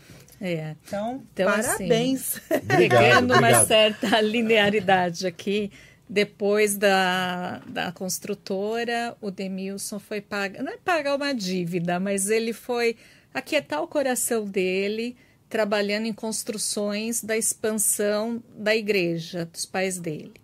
[0.40, 0.74] É.
[0.86, 2.40] Então, então assim, parabéns.
[2.50, 5.70] Assim, pegando uma certa linearidade aqui,
[6.08, 12.52] depois da, da construtora, o Demilson foi pagar, não é pagar uma dívida, mas ele
[12.52, 12.96] foi
[13.32, 15.16] aquietar o coração dele,
[15.48, 20.34] trabalhando em construções da expansão da igreja, dos pais dele.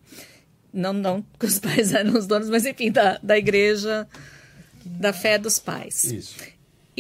[0.72, 4.08] Não, não que os pais eram os donos, mas enfim, da, da igreja
[4.84, 6.04] da fé dos pais.
[6.04, 6.36] Isso.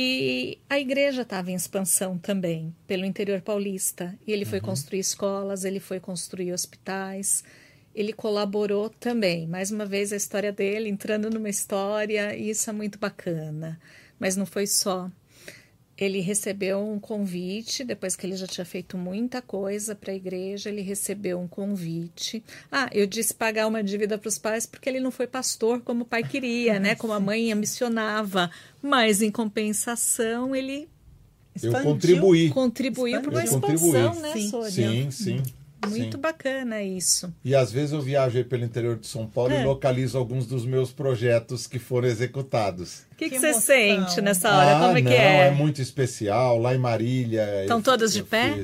[0.00, 4.16] E a igreja estava em expansão também, pelo interior paulista.
[4.24, 4.66] E ele foi uhum.
[4.66, 7.42] construir escolas, ele foi construir hospitais,
[7.92, 9.48] ele colaborou também.
[9.48, 13.76] Mais uma vez, a história dele entrando numa história, e isso é muito bacana.
[14.20, 15.10] Mas não foi só
[15.98, 20.70] ele recebeu um convite, depois que ele já tinha feito muita coisa para a igreja,
[20.70, 22.42] ele recebeu um convite.
[22.70, 26.02] Ah, eu disse pagar uma dívida para os pais porque ele não foi pastor como
[26.02, 26.94] o pai queria, né?
[26.94, 28.48] Como a mãe missionava.
[28.80, 30.88] Mas, em compensação, ele
[31.60, 32.50] eu contribuí.
[32.50, 34.70] Contribuiu para uma expansão, né, Sônia?
[34.70, 35.42] Sim, sim.
[35.86, 36.20] Muito sim.
[36.20, 37.32] bacana isso.
[37.44, 39.62] E às vezes eu viajo pelo interior de São Paulo é.
[39.62, 43.06] e localizo alguns dos meus projetos que foram executados.
[43.12, 44.76] O que, que, que você sente nessa hora?
[44.76, 45.46] Ah, Como é não, que é?
[45.46, 46.58] É muito especial.
[46.58, 47.62] Lá em Marília.
[47.62, 48.54] Estão todas de pé?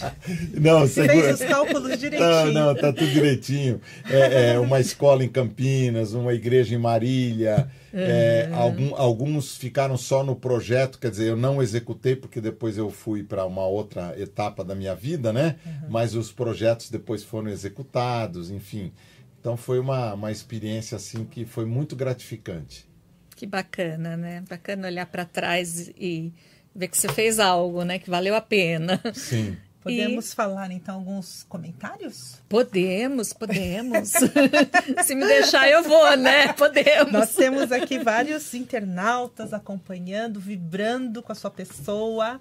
[0.60, 2.52] não, você fez os cálculos direitinho.
[2.52, 3.80] Não, não, tá tudo direitinho.
[4.08, 7.68] É, é uma escola em Campinas, uma igreja em Marília.
[7.92, 8.56] É, uhum.
[8.56, 13.22] algum, alguns ficaram só no projeto, quer dizer, eu não executei porque depois eu fui
[13.22, 15.56] para uma outra etapa da minha vida, né?
[15.66, 15.88] Uhum.
[15.90, 18.92] Mas os projetos depois foram executados, enfim.
[19.40, 22.88] Então foi uma, uma experiência assim que foi muito gratificante.
[23.34, 24.44] Que bacana, né?
[24.48, 26.32] Bacana olhar para trás e
[26.74, 27.98] ver que você fez algo, né?
[27.98, 29.00] Que valeu a pena.
[29.14, 29.56] Sim.
[29.82, 30.34] Podemos e...
[30.34, 32.40] falar então alguns comentários?
[32.48, 34.12] Podemos, podemos.
[35.04, 36.52] Se me deixar, eu vou, né?
[36.52, 37.12] Podemos.
[37.12, 42.40] Nós temos aqui vários internautas acompanhando, vibrando com a sua pessoa.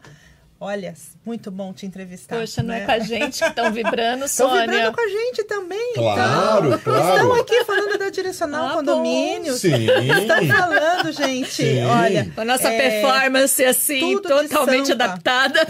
[0.61, 0.93] Olha,
[1.25, 2.37] muito bom te entrevistar.
[2.37, 2.83] Poxa, não é né?
[2.83, 4.59] é com a gente que estão vibrando, Sônia.
[4.59, 5.93] Estão vibrando com a gente também.
[5.93, 6.79] Claro, então.
[6.79, 7.15] claro.
[7.15, 9.61] Estão aqui falando da Direcional ah, Condomínios.
[9.61, 9.87] Sim.
[10.19, 11.63] Estão falando, gente.
[11.63, 11.83] Sim.
[11.83, 12.29] Olha.
[12.35, 15.59] A nossa é, performance, assim, totalmente adaptada.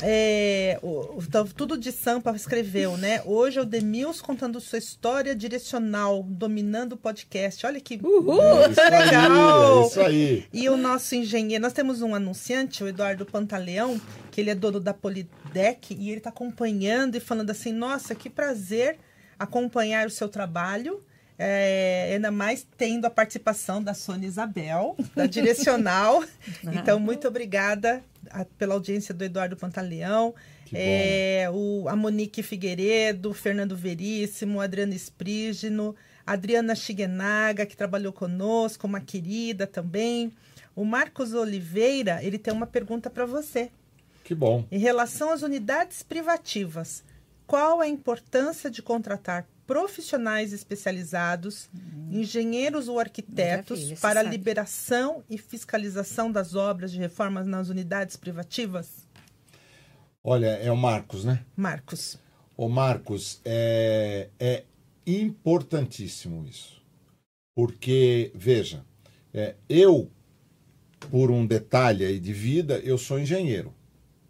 [0.00, 3.20] É, o, o, tudo de Sampa escreveu, né?
[3.24, 7.66] Hoje é o Demils contando sua história direcional, dominando o podcast.
[7.66, 8.38] Olha que Uhul.
[8.70, 9.80] Isso legal.
[9.80, 10.44] Aí, isso aí.
[10.52, 14.00] E o nosso engenheiro, nós temos um anunciante, o Eduardo Pantaleão,
[14.30, 18.30] que ele é dono da Polidec e ele está acompanhando e falando assim: nossa, que
[18.30, 18.98] prazer
[19.38, 21.02] acompanhar o seu trabalho.
[21.40, 26.24] É, ainda mais tendo a participação da Sônia Isabel, da Direcional.
[26.72, 30.34] então, muito obrigada a, pela audiência do Eduardo Pantaleão,
[30.72, 35.94] é, o, a Monique Figueiredo, Fernando Veríssimo, Adriano Esprígino,
[36.26, 40.32] Adriana Shigenaga, que trabalhou conosco, uma querida também.
[40.76, 43.70] O Marcos Oliveira, ele tem uma pergunta para você.
[44.28, 44.66] Que bom.
[44.70, 47.02] Em relação às unidades privativas,
[47.46, 52.10] qual a importância de contratar profissionais especializados, hum.
[52.10, 59.08] engenheiros ou arquitetos para a liberação e fiscalização das obras de reformas nas unidades privativas?
[60.22, 61.42] Olha, é o Marcos, né?
[61.56, 62.18] Marcos.
[62.54, 64.64] O Marcos, é, é
[65.06, 66.82] importantíssimo isso.
[67.56, 68.84] Porque, veja,
[69.32, 70.10] é, eu,
[71.10, 73.77] por um detalhe aí de vida, eu sou engenheiro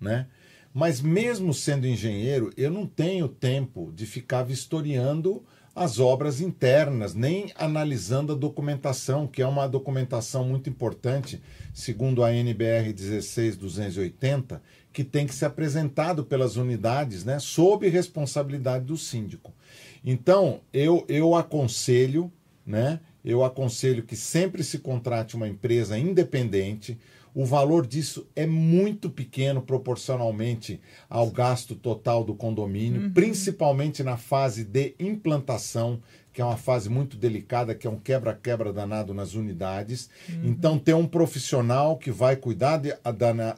[0.00, 0.26] né?
[0.72, 5.42] Mas mesmo sendo engenheiro, eu não tenho tempo de ficar vistoriando
[5.78, 11.40] as obras internas, nem analisando a documentação, que é uma documentação muito importante,
[11.72, 14.60] segundo a NBR 16280,
[14.92, 19.54] que tem que ser apresentado pelas unidades, né, sob responsabilidade do síndico.
[20.04, 22.32] Então, eu, eu aconselho,
[22.66, 26.98] né, eu aconselho que sempre se contrate uma empresa independente,
[27.34, 33.12] o valor disso é muito pequeno proporcionalmente ao gasto total do condomínio, uhum.
[33.12, 36.00] principalmente na fase de implantação,
[36.32, 40.08] que é uma fase muito delicada, que é um quebra-quebra danado nas unidades.
[40.28, 40.42] Uhum.
[40.44, 42.94] Então, ter um profissional que vai cuidar de,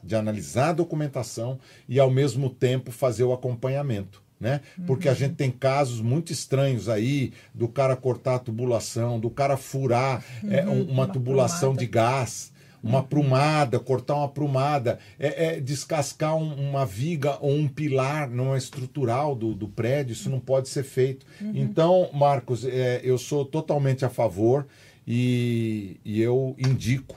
[0.03, 1.59] de, analisar a documentação
[1.89, 4.23] e, ao mesmo tempo, fazer o acompanhamento.
[4.41, 4.63] Né?
[4.87, 5.13] Porque uhum.
[5.13, 10.25] a gente tem casos muito estranhos aí do cara cortar a tubulação, do cara furar
[10.49, 10.85] é, uhum.
[10.85, 12.50] uma, uma tubulação de gás
[12.83, 18.57] uma prumada, cortar uma prumada, é, é descascar um, uma viga ou um pilar numa
[18.57, 21.27] estrutural do, do prédio, isso não pode ser feito.
[21.41, 21.53] Uhum.
[21.55, 24.67] Então, Marcos, é, eu sou totalmente a favor
[25.07, 27.17] e, e eu indico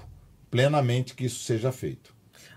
[0.52, 2.13] plenamente que isso seja feito.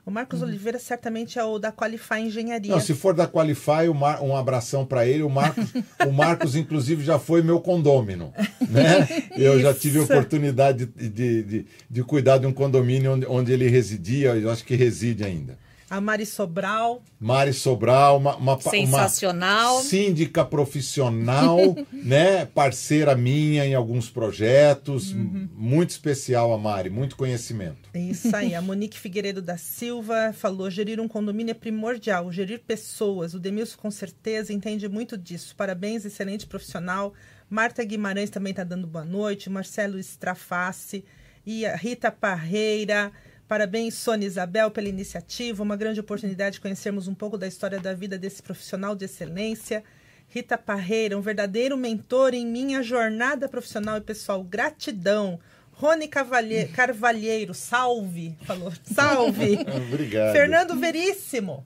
[0.07, 0.47] O Marcos uhum.
[0.47, 2.71] Oliveira certamente é o da Qualify Engenharia.
[2.71, 3.89] Não, se for da Qualify,
[4.23, 5.25] um abração para ele.
[5.25, 5.65] O Marcos,
[6.07, 8.33] o Marcos, inclusive, já foi meu condômino.
[8.71, 9.25] Né?
[9.37, 13.53] Eu já tive a oportunidade de, de, de, de, cuidar de um condomínio onde, onde
[13.53, 15.59] ele residia, eu acho que reside ainda.
[15.89, 17.01] A Mari Sobral.
[17.21, 19.77] Mari Sobral, uma, uma, Sensacional.
[19.77, 21.59] uma síndica profissional,
[21.93, 22.45] né?
[22.47, 25.13] Parceira minha em alguns projetos.
[25.13, 25.49] Uhum.
[25.55, 27.89] Muito especial a Mari, muito conhecimento.
[27.95, 28.55] Isso aí.
[28.55, 33.33] A Monique Figueiredo da Silva falou: gerir um condomínio é primordial, gerir pessoas.
[33.33, 35.55] O Demilson com certeza entende muito disso.
[35.57, 37.15] Parabéns, excelente profissional.
[37.49, 39.49] Marta Guimarães também está dando boa noite.
[39.49, 41.05] Marcelo Straface
[41.47, 43.13] e a Rita Parreira.
[43.49, 45.63] Parabéns, Sônia Isabel, pela iniciativa.
[45.63, 49.85] Uma grande oportunidade de conhecermos um pouco da história da vida desse profissional de excelência.
[50.29, 54.43] Rita Parreira, um verdadeiro mentor em minha jornada profissional e pessoal.
[54.43, 55.39] Gratidão.
[55.75, 56.67] Rony Cavalhe...
[56.75, 58.37] Carvalheiro, salve.
[58.43, 59.59] Falou, salve.
[59.89, 60.33] Obrigado.
[60.33, 61.65] Fernando Veríssimo.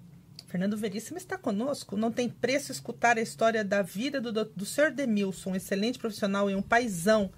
[0.48, 1.96] Fernando Veríssimo está conosco.
[1.96, 4.90] Não tem preço escutar a história da vida do, do Sr.
[4.92, 7.30] Demilson, um excelente profissional e um paisão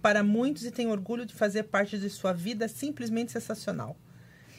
[0.00, 3.96] para muitos e tem orgulho de fazer parte de sua vida simplesmente sensacional.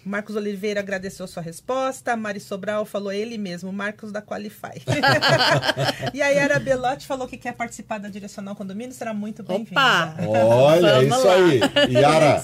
[0.05, 2.15] Marcos Oliveira agradeceu sua resposta.
[2.15, 4.81] Mari Sobral falou ele mesmo, Marcos da Qualify.
[6.13, 8.93] e a Yara Belotti falou que quer participar da Direcional Condomínio.
[8.93, 10.15] Será muito bem-vinda.
[10.27, 11.33] Olha, é isso lá.
[11.33, 11.59] aí.
[11.93, 12.43] Yara,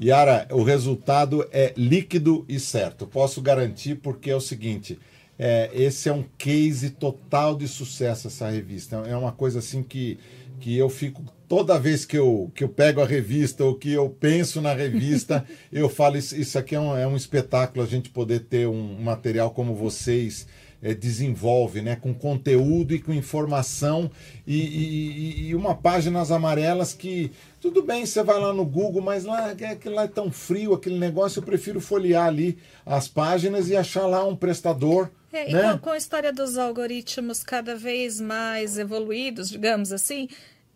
[0.00, 3.06] Yara, o resultado é líquido e certo.
[3.06, 4.98] Posso garantir porque é o seguinte...
[5.38, 8.96] É, esse é um case total de sucesso, essa revista.
[9.08, 10.16] É uma coisa assim que,
[10.62, 14.08] que eu fico toda vez que eu, que eu pego a revista ou que eu
[14.08, 18.08] penso na revista, eu falo: isso, isso aqui é um, é um espetáculo a gente
[18.08, 20.46] poder ter um material como vocês.
[20.84, 24.10] É, desenvolve, né, com conteúdo e com informação
[24.44, 29.22] e, e, e, uma páginas amarelas que tudo bem, você vai lá no Google, mas
[29.22, 33.68] lá é aquilo lá é tão frio, aquele negócio, eu prefiro folhear ali as páginas
[33.68, 35.08] e achar lá um prestador.
[35.32, 35.72] É, né?
[35.74, 40.28] com, com a história dos algoritmos cada vez mais evoluídos, digamos assim,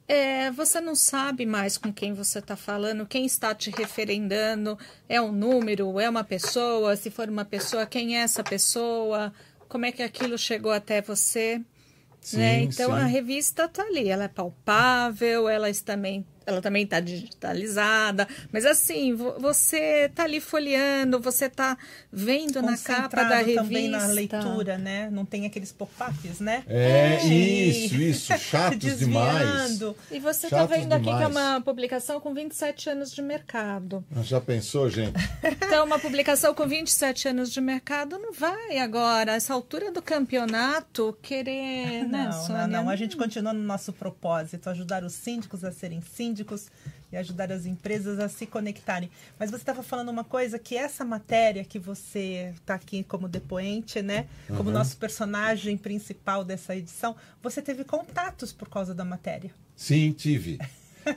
[0.08, 4.78] é, você não sabe mais com quem você está falando, quem está te referendando,
[5.08, 9.32] é um número, é uma pessoa, se for uma pessoa, quem é essa pessoa,
[9.68, 11.60] como é que aquilo chegou até você.
[12.20, 12.60] Sim, né?
[12.62, 12.96] Então sim.
[12.96, 19.14] a revista está ali, ela é palpável, ela também ela também está digitalizada, mas assim,
[19.14, 21.76] você está ali folheando, você está
[22.10, 23.62] vendo na capa da revista.
[23.62, 25.10] também na leitura, né?
[25.10, 26.62] Não tem aqueles pop-ups, né?
[26.68, 29.80] É, é, isso, isso, chatos demais.
[30.10, 31.18] E você está vendo aqui demais.
[31.18, 34.04] que é uma publicação com 27 anos de mercado.
[34.14, 35.18] Ah, já pensou, gente?
[35.42, 41.16] Então, uma publicação com 27 anos de mercado não vai agora, essa altura do campeonato,
[41.20, 42.66] querer, não, né, Sônia?
[42.68, 46.66] Não, não, a gente continua no nosso propósito, ajudar os síndicos a serem síndicos síndicos
[47.10, 49.10] e ajudar as empresas a se conectarem.
[49.38, 54.02] Mas você estava falando uma coisa que essa matéria que você está aqui como depoente,
[54.02, 54.56] né, uhum.
[54.56, 59.50] como nosso personagem principal dessa edição, você teve contatos por causa da matéria?
[59.74, 60.58] Sim, tive.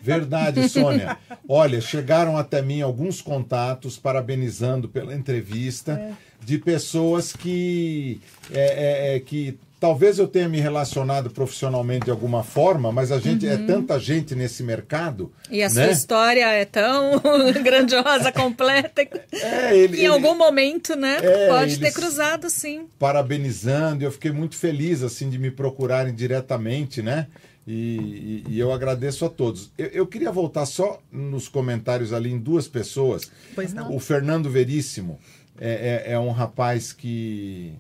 [0.03, 1.17] Verdade, Sônia.
[1.47, 6.13] Olha, chegaram até mim alguns contatos parabenizando pela entrevista é.
[6.45, 12.43] de pessoas que, é, é, é que Talvez eu tenha me relacionado profissionalmente de alguma
[12.43, 13.63] forma, mas a gente é uhum.
[13.63, 15.32] é tanta gente nesse mercado.
[15.49, 15.69] E a né?
[15.69, 17.21] sua história é tão
[17.63, 19.01] grandiosa, completa,
[19.32, 22.88] é, ele, que em ele, algum momento, né, é, pode ter cruzado, sim.
[22.99, 27.27] Parabenizando, eu fiquei muito feliz assim de me procurarem diretamente, né?
[27.65, 29.71] E, e, e eu agradeço a todos.
[29.77, 33.32] Eu, eu, queria voltar só nos comentários ali em duas pessoas.
[33.53, 33.95] Pois não.
[33.95, 35.19] O Fernando Veríssimo
[35.59, 37.75] é, é, é um rapaz que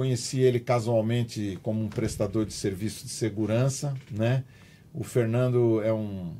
[0.00, 4.44] Conheci ele casualmente como um prestador de serviço de segurança, né?
[4.94, 6.32] O Fernando é um,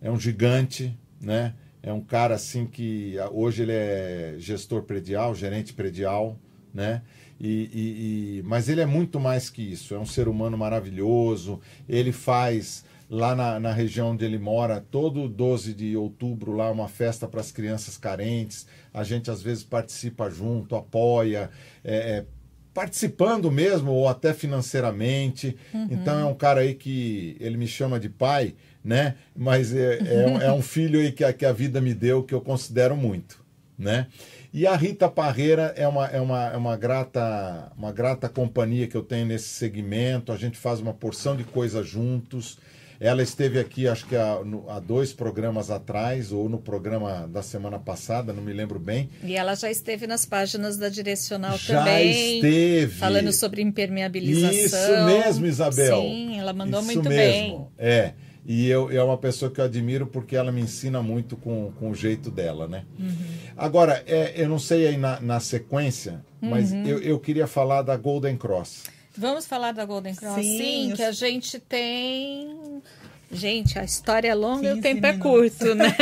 [0.00, 1.54] é um gigante, né?
[1.82, 6.38] É um cara assim que hoje ele é gestor predial, gerente predial,
[6.72, 7.02] né?
[7.38, 9.94] E, e, e, mas ele é muito mais que isso.
[9.94, 11.60] É um ser humano maravilhoso.
[11.86, 16.88] Ele faz lá na, na região onde ele mora, todo 12 de outubro, lá uma
[16.88, 18.66] festa para as crianças carentes.
[18.94, 21.50] A gente às vezes participa junto, apoia,
[21.84, 22.26] é, é,
[22.74, 25.56] participando mesmo ou até financeiramente.
[25.72, 25.88] Uhum.
[25.90, 28.54] Então é um cara aí que ele me chama de pai,
[28.84, 29.14] né?
[29.34, 32.24] Mas é, é, um, é um filho aí que a, que a vida me deu
[32.24, 33.42] que eu considero muito,
[33.78, 34.08] né?
[34.52, 38.96] E a Rita Parreira é uma, é uma, é uma, grata, uma grata companhia que
[38.96, 40.30] eu tenho nesse segmento.
[40.30, 42.58] A gente faz uma porção de coisas juntos.
[43.04, 47.42] Ela esteve aqui, acho que há, no, há, dois programas atrás, ou no programa da
[47.42, 49.10] semana passada, não me lembro bem.
[49.22, 52.36] E ela já esteve nas páginas da Direcional já também.
[52.36, 52.94] esteve.
[52.94, 54.54] Falando sobre impermeabilização.
[54.54, 56.00] Isso mesmo, Isabel.
[56.00, 57.70] Sim, ela mandou Isso muito mesmo.
[57.76, 57.86] bem.
[57.86, 58.14] É.
[58.46, 61.90] E eu, é uma pessoa que eu admiro porque ela me ensina muito com, com
[61.90, 62.84] o jeito dela, né?
[62.98, 63.14] Uhum.
[63.54, 66.86] Agora, é, eu não sei aí na, na sequência, mas uhum.
[66.86, 68.93] eu, eu queria falar da Golden Cross.
[69.16, 70.34] Vamos falar da Golden Cross?
[70.36, 72.82] Sim, Sim que a gente tem.
[73.30, 75.18] Gente, a história é longa e o tempo minutos.
[75.18, 75.96] é curto, né?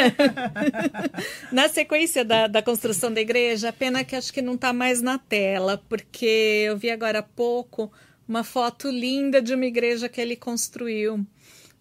[1.50, 5.18] na sequência da, da construção da igreja, pena que acho que não está mais na
[5.18, 7.90] tela, porque eu vi agora há pouco
[8.28, 11.24] uma foto linda de uma igreja que ele construiu.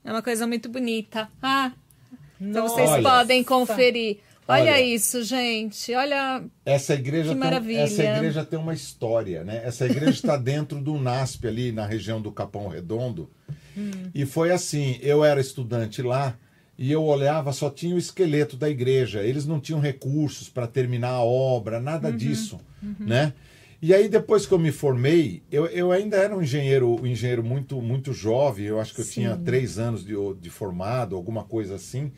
[0.03, 1.29] É uma coisa muito bonita.
[1.41, 1.71] Ah,
[2.39, 4.19] então vocês podem conferir.
[4.51, 5.93] Olha, Olha, isso, gente.
[5.93, 6.43] Olha.
[6.65, 7.85] Essa igreja, que maravilha.
[7.85, 9.61] Tem, essa igreja tem uma história, né?
[9.63, 13.29] Essa igreja está dentro do NASP, ali na região do Capão Redondo.
[13.77, 14.09] Hum.
[14.13, 16.37] E foi assim: eu era estudante lá
[16.77, 19.21] e eu olhava, só tinha o esqueleto da igreja.
[19.21, 22.95] Eles não tinham recursos para terminar a obra, nada uhum, disso, uhum.
[22.99, 23.33] né?
[23.81, 27.43] E aí, depois que eu me formei, eu, eu ainda era um engenheiro, um engenheiro
[27.43, 29.11] muito, muito jovem, eu acho que eu Sim.
[29.11, 32.11] tinha três anos de, de formado, alguma coisa assim.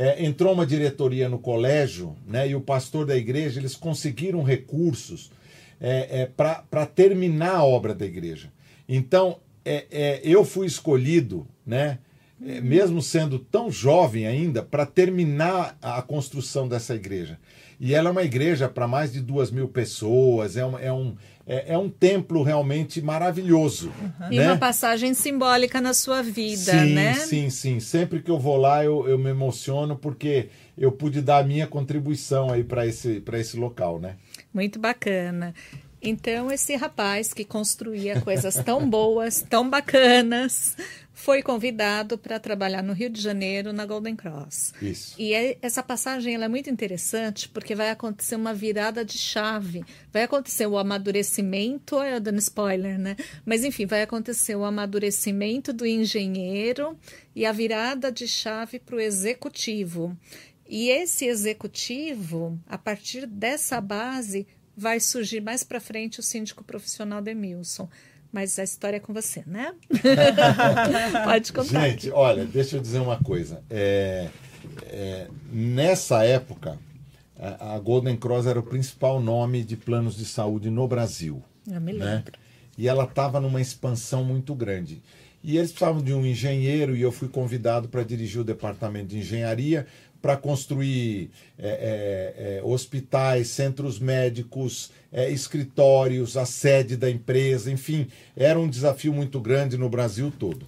[0.00, 5.32] É, entrou uma diretoria no colégio, né, e o pastor da igreja, eles conseguiram recursos
[5.80, 8.52] é, é, para terminar a obra da igreja.
[8.88, 11.98] Então, é, é, eu fui escolhido, né,
[12.40, 17.36] é, mesmo sendo tão jovem ainda, para terminar a construção dessa igreja.
[17.80, 21.16] E ela é uma igreja para mais de duas mil pessoas, é um, é um,
[21.48, 23.90] é, é um templo realmente maravilhoso.
[24.20, 24.32] Uhum.
[24.32, 27.14] E uma passagem simbólica na sua vida, sim, né?
[27.14, 27.80] Sim, sim.
[27.80, 31.66] Sempre que eu vou lá, eu, eu me emociono porque eu pude dar a minha
[31.66, 34.16] contribuição aí para esse, esse local, né?
[34.52, 35.54] Muito bacana.
[36.00, 40.76] Então, esse rapaz que construía coisas tão boas, tão bacanas,
[41.18, 44.72] foi convidado para trabalhar no Rio de Janeiro, na Golden Cross.
[44.80, 45.16] Isso.
[45.18, 49.84] E é, essa passagem é muito interessante porque vai acontecer uma virada de chave.
[50.12, 53.16] Vai acontecer o amadurecimento, eu dando spoiler, né?
[53.44, 56.96] Mas enfim, vai acontecer o amadurecimento do engenheiro
[57.34, 60.16] e a virada de chave para o executivo.
[60.68, 64.46] E esse executivo, a partir dessa base,
[64.78, 67.88] vai surgir mais para frente o síndico profissional Demilson.
[68.30, 69.74] Mas a história é com você, né?
[71.24, 71.88] Pode contar.
[71.88, 73.62] Gente, olha, deixa eu dizer uma coisa.
[73.70, 74.28] É,
[74.84, 76.78] é, nessa época,
[77.38, 81.42] a, Golden Cross era o principal nome de planos de saúde no Brasil.
[81.66, 82.04] Eu me né?
[82.04, 82.32] lembro.
[82.32, 82.44] Né?
[82.76, 85.02] E ela estava numa expansão muito grande.
[85.42, 89.18] E eles precisavam de um engenheiro e eu fui convidado para dirigir o departamento de
[89.18, 89.86] engenharia
[90.20, 98.08] para construir é, é, é, hospitais, centros médicos, é, escritórios, a sede da empresa, enfim,
[98.36, 100.66] era um desafio muito grande no Brasil todo.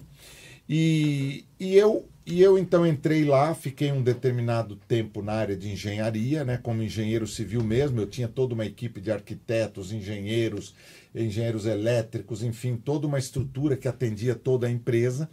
[0.67, 5.69] E, e, eu, e eu então entrei lá, fiquei um determinado tempo na área de
[5.69, 10.73] engenharia, né, como engenheiro civil mesmo, eu tinha toda uma equipe de arquitetos, engenheiros,
[11.13, 15.29] engenheiros elétricos, enfim, toda uma estrutura que atendia toda a empresa,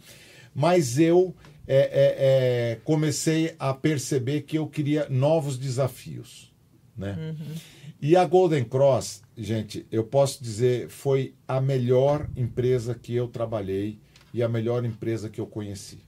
[0.53, 1.33] mas eu
[1.71, 6.51] é, é, é, comecei a perceber que eu queria novos desafios.
[6.97, 7.15] Né?
[7.15, 7.55] Uhum.
[8.01, 13.99] E a Golden Cross, gente, eu posso dizer, foi a melhor empresa que eu trabalhei
[14.33, 15.99] e a melhor empresa que eu conheci.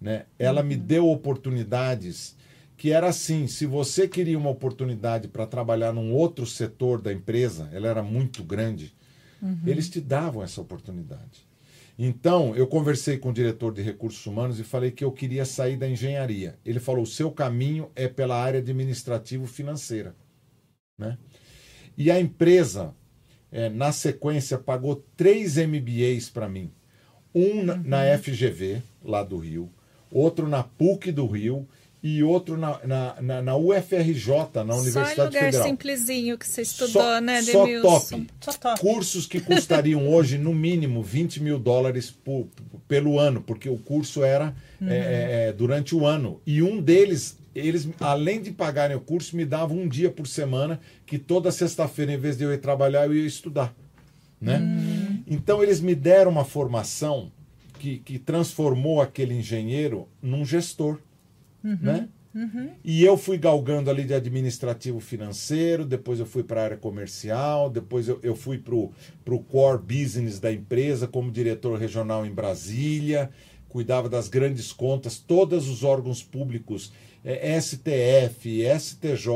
[0.00, 0.26] Né?
[0.38, 0.68] Ela uhum.
[0.68, 2.36] me deu oportunidades
[2.76, 7.68] que era assim, se você queria uma oportunidade para trabalhar num outro setor da empresa,
[7.72, 8.94] ela era muito grande,
[9.40, 9.58] uhum.
[9.66, 11.44] eles te davam essa oportunidade.
[12.04, 15.76] Então, eu conversei com o diretor de recursos humanos e falei que eu queria sair
[15.76, 16.58] da engenharia.
[16.66, 20.12] Ele falou: o seu caminho é pela área administrativo-financeira.
[20.98, 21.16] Né?
[21.96, 22.92] E a empresa,
[23.52, 26.72] é, na sequência, pagou três MBAs para mim.
[27.32, 27.82] Um uhum.
[27.84, 29.70] na FGV, lá do Rio,
[30.10, 31.68] outro na PUC do Rio
[32.02, 35.68] e outro na, na, na, na UFRJ, na Universidade Só lugar Federal.
[35.68, 38.26] simplesinho que você estudou, só, né, só top.
[38.40, 38.80] só top.
[38.80, 42.48] Cursos que custariam hoje, no mínimo, 20 mil dólares por,
[42.88, 44.88] pelo ano, porque o curso era uhum.
[44.88, 46.40] é, é, é, durante o ano.
[46.44, 50.80] E um deles, eles, além de pagarem o curso, me davam um dia por semana,
[51.06, 53.72] que toda sexta-feira, em vez de eu ir trabalhar, eu ia estudar.
[54.40, 54.58] Né?
[54.58, 55.22] Uhum.
[55.28, 57.30] Então, eles me deram uma formação
[57.78, 60.98] que, que transformou aquele engenheiro num gestor
[61.64, 62.08] uhum, né?
[62.34, 62.70] Uhum.
[62.82, 67.68] E eu fui galgando ali de administrativo financeiro, depois eu fui para a área comercial,
[67.68, 73.30] depois eu, eu fui para o core business da empresa como diretor regional em Brasília,
[73.68, 76.92] cuidava das grandes contas, todos os órgãos públicos,
[77.24, 79.28] é, STF, STJ,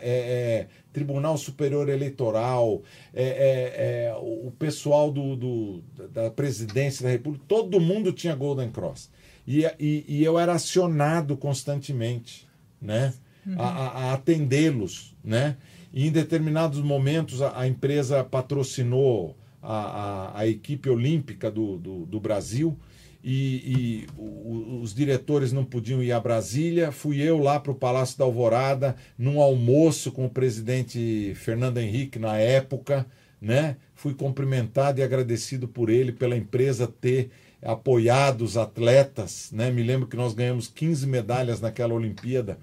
[0.00, 7.10] é, é, Tribunal Superior Eleitoral, é, é, é, o pessoal do, do, da presidência da
[7.10, 9.10] República, todo mundo tinha Golden Cross.
[9.46, 12.46] E, e, e eu era acionado constantemente
[12.80, 13.14] né?
[13.46, 13.54] Uhum.
[13.58, 15.14] a, a atendê-los.
[15.22, 15.56] Né?
[15.92, 22.06] E em determinados momentos a, a empresa patrocinou a, a, a, equipe olímpica do, do,
[22.06, 22.78] do Brasil
[23.28, 26.92] e, e os diretores não podiam ir a Brasília.
[26.92, 32.18] Fui eu lá para o Palácio da Alvorada, num almoço com o presidente Fernando Henrique
[32.18, 33.04] na época.
[33.40, 33.76] Né?
[33.94, 37.30] Fui cumprimentado e agradecido por ele, pela empresa ter
[37.66, 39.70] apoiado os atletas, né?
[39.70, 42.58] Me lembro que nós ganhamos 15 medalhas naquela Olimpíada,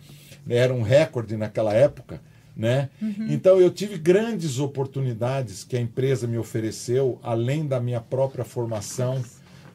[0.47, 2.21] era um recorde naquela época,
[2.55, 2.89] né?
[3.01, 3.27] Uhum.
[3.29, 9.21] Então eu tive grandes oportunidades que a empresa me ofereceu, além da minha própria formação,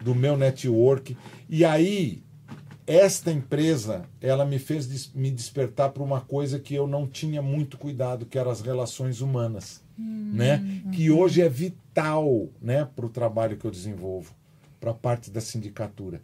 [0.02, 1.16] do meu network.
[1.48, 2.22] E aí
[2.86, 7.42] esta empresa, ela me fez des me despertar para uma coisa que eu não tinha
[7.42, 10.30] muito cuidado, que eram as relações humanas, uhum.
[10.32, 10.82] né?
[10.92, 14.37] Que hoje é vital, né, para o trabalho que eu desenvolvo
[14.80, 16.20] para parte da sindicatura.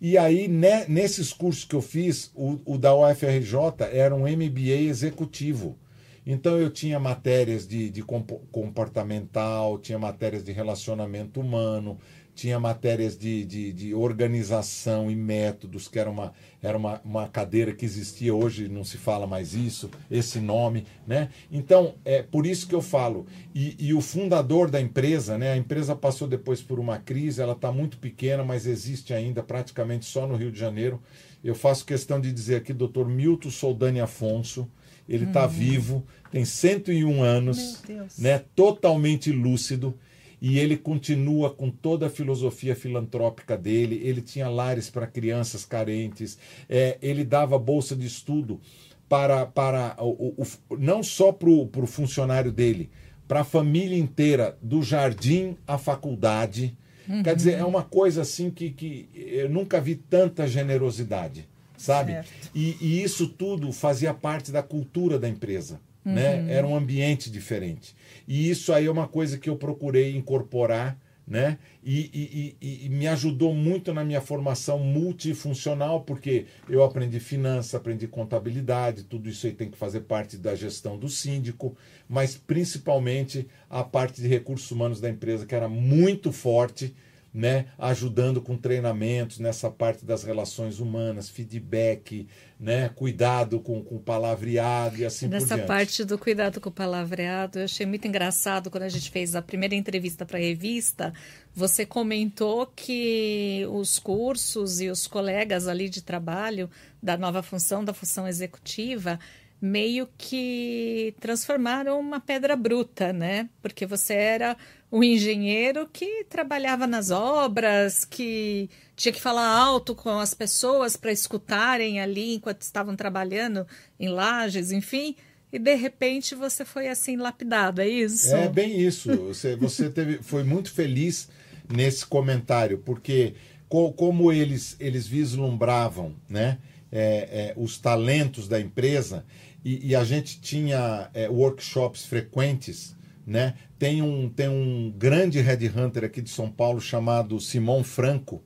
[0.00, 4.82] E aí, né, nesses cursos que eu fiz, o, o da UFRJ era um MBA
[4.88, 5.76] executivo.
[6.24, 11.98] Então eu tinha matérias de, de comportamental, tinha matérias de relacionamento humano,
[12.38, 16.32] tinha matérias de, de, de, organização e métodos, que era, uma,
[16.62, 20.86] era uma, uma cadeira que existia, hoje não se fala mais isso, esse nome.
[21.04, 21.30] Né?
[21.50, 23.26] Então, é por isso que eu falo.
[23.52, 27.54] E, e o fundador da empresa, né, a empresa passou depois por uma crise, ela
[27.54, 31.02] está muito pequena, mas existe ainda praticamente só no Rio de Janeiro.
[31.42, 34.70] Eu faço questão de dizer aqui, doutor Milton Soldani Afonso,
[35.08, 35.48] ele está uhum.
[35.48, 37.82] vivo, tem 101 anos,
[38.16, 39.98] né, totalmente lúcido
[40.40, 44.00] e ele continua com toda a filosofia filantrópica dele.
[44.04, 48.60] Ele tinha lares para crianças carentes, é, ele dava bolsa de estudo
[49.08, 52.90] para, para o, o, não só para o funcionário dele,
[53.26, 56.76] para a família inteira, do jardim à faculdade.
[57.08, 57.22] Uhum.
[57.22, 62.20] Quer dizer, é uma coisa assim que, que eu nunca vi tanta generosidade, sabe?
[62.54, 65.80] E, e, isso tudo fazia parte da cultura da empresa.
[66.14, 66.36] Né?
[66.36, 66.42] Uhum.
[66.44, 66.54] Né?
[66.54, 67.94] Era um ambiente diferente.
[68.26, 71.58] E isso aí é uma coisa que eu procurei incorporar, né?
[71.84, 78.08] E, e, e, me ajudou muito na minha formação multifuncional, porque eu aprendi finança, aprendi
[78.08, 81.76] contabilidade, tudo isso aí tem que fazer parte da gestão do síndico,
[82.08, 86.94] mas principalmente a parte de recursos humanos da empresa, que era muito forte
[87.32, 92.26] né, ajudando com treinamentos nessa parte das relações humanas, feedback,
[92.58, 95.66] né, cuidado com, com o palavreado e assim Nessa por diante.
[95.68, 99.42] parte do cuidado com o palavreado, eu achei muito engraçado quando a gente fez a
[99.42, 101.12] primeira entrevista para a revista,
[101.54, 106.70] você comentou que os cursos e os colegas ali de trabalho
[107.02, 109.18] da nova função, da função executiva,
[109.60, 113.48] meio que transformaram uma pedra bruta, né?
[113.60, 114.56] Porque você era
[114.90, 121.12] um engenheiro que trabalhava nas obras, que tinha que falar alto com as pessoas para
[121.12, 123.66] escutarem ali enquanto estavam trabalhando
[124.00, 125.14] em lajes, enfim.
[125.52, 128.34] E de repente você foi assim lapidado, é isso?
[128.34, 129.14] É bem isso.
[129.16, 131.28] Você, você teve, foi muito feliz
[131.68, 133.34] nesse comentário, porque
[133.68, 136.58] co, como eles, eles vislumbravam né,
[136.90, 139.24] é, é, os talentos da empresa,
[139.64, 142.96] e, e a gente tinha é, workshops frequentes,
[143.28, 143.54] né?
[143.78, 148.42] Tem um, tem um grande headhunter aqui de São Paulo chamado Simão Franco,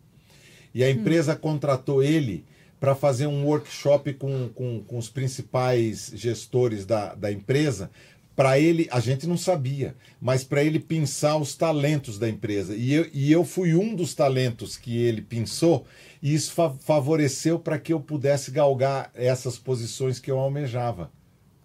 [0.75, 1.39] e a empresa hum.
[1.39, 2.45] contratou ele
[2.81, 7.91] para fazer um workshop com, com, com os principais gestores da, da empresa,
[8.35, 12.75] para ele, a gente não sabia, mas para ele pensar os talentos da empresa.
[12.75, 15.87] E eu, e eu fui um dos talentos que ele pensou,
[16.21, 21.11] e isso fa favoreceu para que eu pudesse galgar essas posições que eu almejava.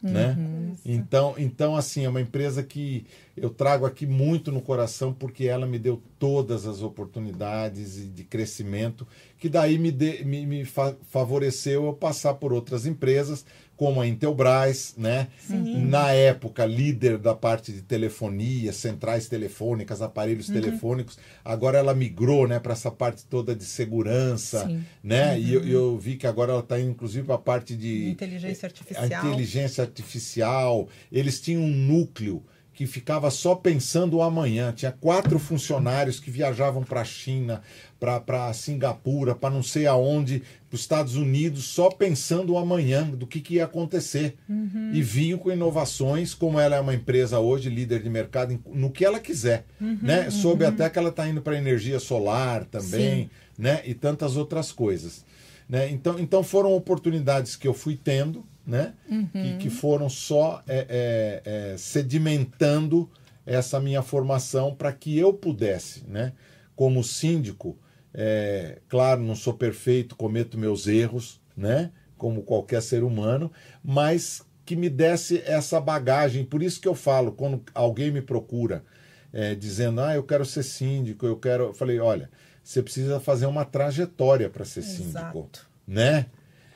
[0.02, 0.36] Né?
[0.38, 3.04] Uhum, então, então, assim, é uma empresa que
[3.36, 9.08] eu trago aqui muito no coração porque ela me deu todas as oportunidades de crescimento
[9.40, 13.46] que daí me, de, me, me favoreceu eu passar por outras empresas
[13.78, 15.28] como a Intelbras, né?
[15.40, 15.86] Sim.
[15.86, 20.56] Na época, líder da parte de telefonia, centrais telefônicas, aparelhos uhum.
[20.56, 21.18] telefônicos.
[21.46, 24.84] Agora ela migrou, né, para essa parte toda de segurança, Sim.
[25.04, 25.34] né?
[25.34, 25.40] Uhum.
[25.40, 29.04] E eu, eu, vi que agora ela está inclusive para a parte de inteligência artificial.
[29.04, 30.90] A inteligência artificial.
[31.12, 32.44] Eles tinham um núcleo
[32.78, 34.72] que ficava só pensando o amanhã.
[34.72, 37.64] Tinha quatro funcionários que viajavam para a China,
[38.00, 43.26] para Singapura, para não sei aonde, para os Estados Unidos, só pensando o amanhã, do
[43.26, 44.36] que, que ia acontecer.
[44.48, 44.92] Uhum.
[44.94, 49.04] E vinham com inovações, como ela é uma empresa hoje, líder de mercado, no que
[49.04, 49.66] ela quiser.
[49.82, 50.30] Uhum, né?
[50.30, 50.70] Soube uhum.
[50.70, 53.82] até que ela está indo para energia solar também, né?
[53.86, 55.26] e tantas outras coisas.
[55.68, 55.90] Né?
[55.90, 58.94] Então, então foram oportunidades que eu fui tendo, né?
[59.10, 59.28] Uhum.
[59.28, 63.10] Que, que foram só é, é, é, sedimentando
[63.46, 66.34] essa minha formação para que eu pudesse, né?
[66.76, 67.78] como síndico,
[68.14, 71.92] é, claro, não sou perfeito, cometo meus erros, né?
[72.18, 73.52] como qualquer ser humano,
[73.82, 76.44] mas que me desse essa bagagem.
[76.44, 78.84] Por isso que eu falo, quando alguém me procura
[79.32, 81.66] é, dizendo, ah, eu quero ser síndico, eu quero.
[81.66, 82.30] Eu falei, olha,
[82.64, 84.98] você precisa fazer uma trajetória para ser Exato.
[84.98, 85.50] síndico.
[85.88, 86.26] Né?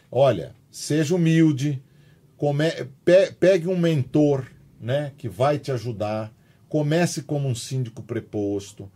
[0.09, 1.83] Olha, seja humilde,
[2.37, 2.71] come,
[3.03, 4.47] pe, pegue um mentor
[4.79, 6.33] né, que vai te ajudar,
[6.69, 8.89] comece como um síndico preposto,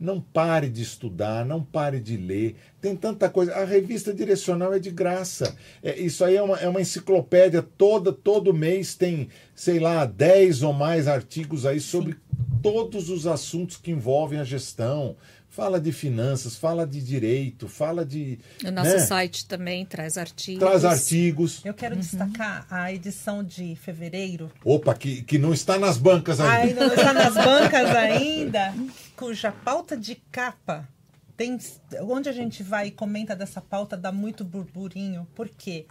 [0.00, 2.56] não pare de estudar, não pare de ler.
[2.80, 3.54] Tem tanta coisa.
[3.54, 5.56] A revista direcional é de graça.
[5.82, 7.62] É, isso aí é uma, é uma enciclopédia.
[7.62, 12.16] Toda, todo mês tem, sei lá, 10 ou mais artigos aí sobre
[12.62, 15.16] todos os assuntos que envolvem a gestão
[15.58, 18.38] fala de finanças, fala de direito, fala de.
[18.64, 18.98] O nosso né?
[19.00, 20.60] site também traz artigos.
[20.60, 21.64] Traz artigos.
[21.64, 22.00] Eu quero uhum.
[22.00, 24.52] destacar a edição de fevereiro.
[24.64, 26.54] Opa, que, que não está nas bancas ainda.
[26.62, 28.72] Ainda não está nas bancas ainda,
[29.16, 30.88] cuja pauta de capa
[31.36, 31.58] tem.
[32.02, 35.86] Onde a gente vai e comenta dessa pauta dá muito burburinho, porque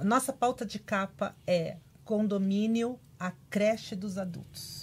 [0.00, 4.77] nossa pauta de capa é condomínio, a creche dos adultos.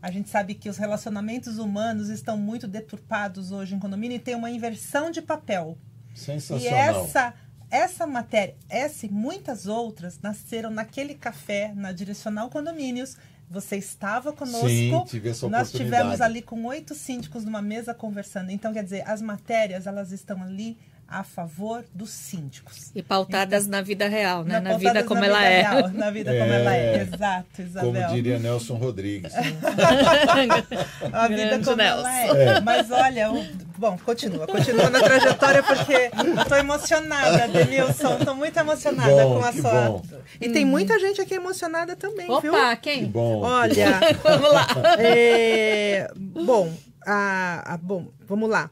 [0.00, 4.34] A gente sabe que os relacionamentos humanos estão muito deturpados hoje em condomínio e tem
[4.34, 5.76] uma inversão de papel.
[6.14, 6.62] Sensacional.
[6.62, 7.34] E essa,
[7.70, 13.16] essa matéria, essa e muitas outras nasceram naquele café na Direcional Condomínios.
[13.50, 14.68] Você estava conosco.
[14.68, 18.50] Sim, tive essa Nós tivemos ali com oito síndicos numa mesa conversando.
[18.50, 20.76] Então, quer dizer, as matérias, elas estão ali
[21.10, 22.90] a favor dos síndicos.
[22.94, 24.60] E pautadas na vida real, né?
[24.60, 25.60] Na, pautadas vida como na ela vida é.
[25.62, 26.96] real, na vida como ela é.
[26.96, 27.00] É.
[27.02, 27.92] Exato, Isabel.
[28.02, 29.32] Como diria Nelson Rodrigues.
[31.12, 32.06] a vida Grande como Nelson.
[32.08, 32.60] ela é.
[32.60, 33.46] Mas olha, o-
[33.78, 39.44] bom, continua, continua na trajetória porque eu tô emocionada, Denilson, tô muito emocionada bom, com
[39.46, 39.70] a que sua.
[39.72, 40.02] bom.
[40.40, 42.52] E tem muita gente aqui emocionada também, viu?
[42.52, 43.06] Opa, Que quem?
[43.06, 43.40] bom.
[43.40, 44.66] Olha, Vamos lá.
[44.98, 46.72] é, bom,
[47.06, 48.70] a, a- bom, vamos lá.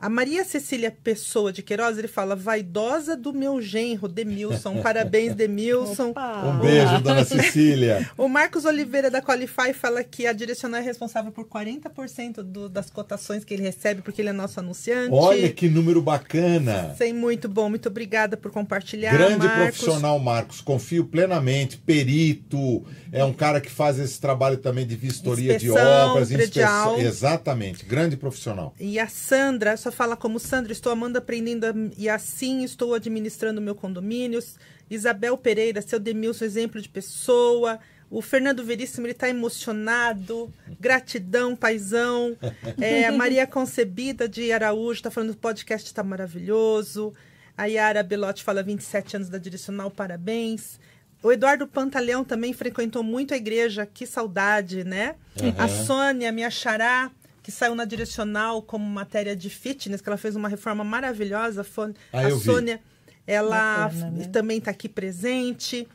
[0.00, 4.80] A Maria Cecília Pessoa de Queiroz, ele fala, vaidosa do meu genro, Demilson.
[4.82, 6.10] Parabéns, Demilson.
[6.10, 6.42] Opa.
[6.46, 8.08] Um beijo, dona Cecília.
[8.16, 12.88] O Marcos Oliveira da Qualify fala que a direcional é responsável por 40% do, das
[12.88, 15.10] cotações que ele recebe, porque ele é nosso anunciante.
[15.12, 16.94] Olha que número bacana.
[16.96, 19.12] Sei muito bom, muito obrigada por compartilhar.
[19.12, 19.64] Grande Marcos.
[19.64, 20.60] profissional, Marcos.
[20.62, 21.76] Confio plenamente.
[21.76, 22.84] Perito.
[23.12, 26.28] É um cara que faz esse trabalho também de vistoria de Inspeção obras.
[26.28, 26.98] predial.
[26.98, 27.84] Exatamente.
[27.84, 28.74] Grande profissional.
[28.78, 33.60] E a Sandra só fala como Sandra, estou amando, aprendendo a- e assim estou administrando
[33.60, 34.40] meu condomínio.
[34.88, 37.78] Isabel Pereira, seu Demilson, exemplo de pessoa.
[38.10, 40.52] O Fernando Veríssimo, ele está emocionado.
[40.80, 42.36] Gratidão, paizão.
[42.80, 47.12] É, a Maria Concebida de Araújo está falando que o podcast está maravilhoso.
[47.56, 50.80] A Yara Belotti fala 27 anos da Direcional, parabéns.
[51.22, 55.16] O Eduardo Pantaleão também frequentou muito a igreja, que saudade, né?
[55.58, 57.10] A Sônia, minha xará,
[57.50, 61.66] que saiu na Direcional como matéria de fitness, que ela fez uma reforma maravilhosa.
[62.12, 62.40] Ah, a vi.
[62.40, 62.80] Sônia,
[63.26, 64.24] ela Bacana, né?
[64.26, 65.86] também está aqui presente.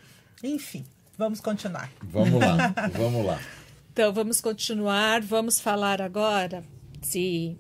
[0.44, 0.86] Enfim,
[1.18, 1.90] vamos continuar.
[2.04, 2.74] Vamos lá.
[2.94, 3.40] Vamos lá.
[3.92, 6.66] Então vamos continuar, vamos falar agora
[7.02, 7.58] se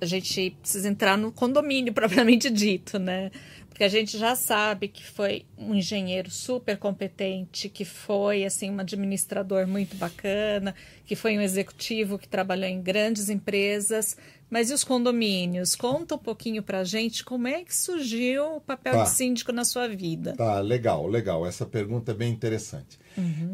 [0.00, 3.32] a gente precisa entrar no condomínio propriamente dito, né?
[3.72, 8.78] Porque a gente já sabe que foi um engenheiro super competente, que foi assim um
[8.78, 10.74] administrador muito bacana,
[11.06, 14.14] que foi um executivo que trabalhou em grandes empresas.
[14.50, 15.74] Mas e os condomínios?
[15.74, 19.02] Conta um pouquinho pra gente como é que surgiu o papel Tá.
[19.04, 20.34] de síndico na sua vida.
[20.36, 21.46] Tá, legal, legal.
[21.46, 22.98] Essa pergunta é bem interessante.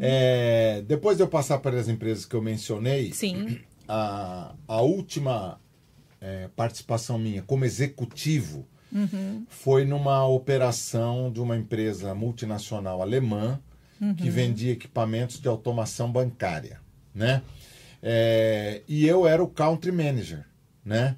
[0.01, 3.61] É, depois de eu passar pelas empresas que eu mencionei, Sim.
[3.87, 5.61] a, a última
[6.19, 8.67] é, participação minha como executivo
[9.49, 13.59] foi numa operação de uma empresa multinacional alemã
[14.17, 16.79] que vendia equipamentos de automação bancária,
[17.13, 17.41] né?
[18.01, 20.45] É, e eu era o country manager,
[20.85, 21.17] né?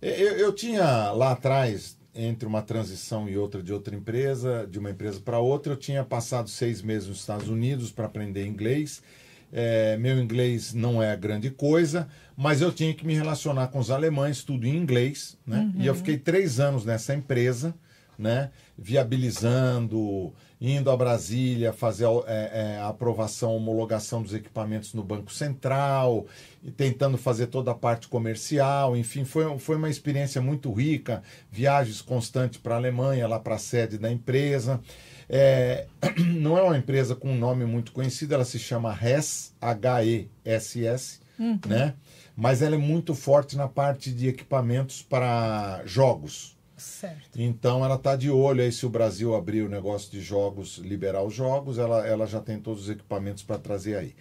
[0.00, 4.90] Eu, eu tinha lá atrás, entre uma transição e outra de outra empresa, de uma
[4.90, 9.02] empresa para outra, eu tinha passado seis meses nos Estados Unidos para aprender inglês.
[9.52, 13.90] É, meu inglês não é grande coisa, mas eu tinha que me relacionar com os
[13.90, 15.70] alemães, tudo em inglês, né?
[15.76, 17.74] E eu fiquei três anos nessa empresa,
[18.18, 18.50] né?
[18.78, 26.26] Viabilizando, indo a Brasília fazer é, é, a aprovação, homologação dos equipamentos no Banco Central,
[26.62, 32.00] e tentando fazer toda a parte comercial, enfim, foi, foi uma experiência muito rica, viagens
[32.00, 34.80] constantes para a Alemanha, lá para a sede da empresa.
[35.34, 35.86] É,
[36.36, 41.20] não é uma empresa com um nome muito conhecido, ela se chama HES, H-E-S-S,
[41.66, 41.94] né?
[42.36, 46.56] Mas ela é muito forte na parte de equipamentos para jogos.
[46.76, 47.40] Certo.
[47.40, 51.22] Então ela está de olho aí se o Brasil abrir o negócio de jogos, liberar
[51.22, 54.14] os jogos, ela, ela já tem todos os equipamentos para trazer aí.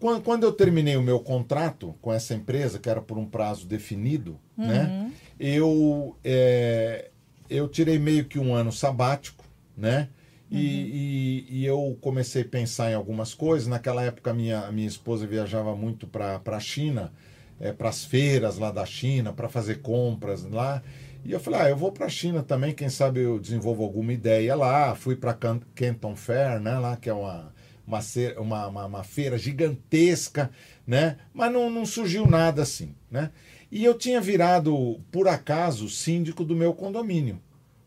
[0.00, 3.66] Quando, quando eu terminei o meu contrato com essa empresa, que era por um prazo
[3.66, 5.12] definido, né?
[5.38, 7.10] Eu, é,
[7.50, 9.44] eu tirei meio que um ano sabático,
[9.76, 10.08] né?
[10.50, 13.68] E, e, e eu comecei a pensar em algumas coisas.
[13.68, 17.12] Naquela época, minha, minha esposa viajava muito para a China,
[17.60, 20.82] é, para as feiras lá da China, para fazer compras lá.
[21.24, 24.12] E eu falei, ah, eu vou para a China também, quem sabe eu desenvolvo alguma
[24.12, 24.94] ideia lá.
[24.94, 25.34] Fui para
[25.74, 27.52] Canton Fair, né, lá que é uma,
[27.86, 28.00] uma,
[28.38, 30.50] uma, uma, uma feira gigantesca,
[30.86, 31.18] né?
[31.34, 33.30] Mas não, não surgiu nada assim, né?
[33.70, 37.38] E eu tinha virado, por acaso, síndico do meu condomínio,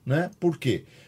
[0.05, 0.29] né?
[0.39, 0.83] Por quê?
[0.83, 1.00] Porque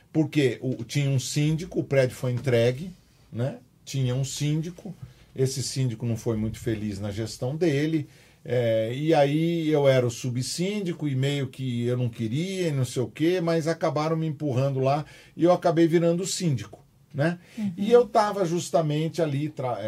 [0.61, 2.91] o, tinha um síndico, o prédio foi entregue,
[3.32, 3.57] né?
[3.86, 4.93] Tinha um síndico,
[5.36, 8.07] esse síndico não foi muito feliz na gestão dele,
[8.45, 12.86] é, e aí eu era o subsíndico e meio que eu não queria e não
[12.86, 15.05] sei o quê, mas acabaram me empurrando lá
[15.36, 16.84] e eu acabei virando síndico.
[17.14, 17.38] Né?
[17.78, 19.88] E eu estava justamente ali tra- é, é,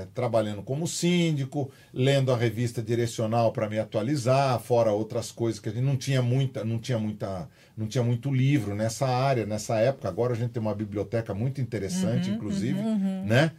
[0.00, 5.68] é, trabalhando como síndico, lendo a revista direcional para me atualizar, fora outras coisas que
[5.68, 7.46] a gente não tinha muita, não tinha muita,
[7.76, 10.08] não tinha muito livro nessa área, nessa época.
[10.08, 12.80] Agora a gente tem uma biblioteca muito interessante, inclusive,
[13.24, 13.52] né?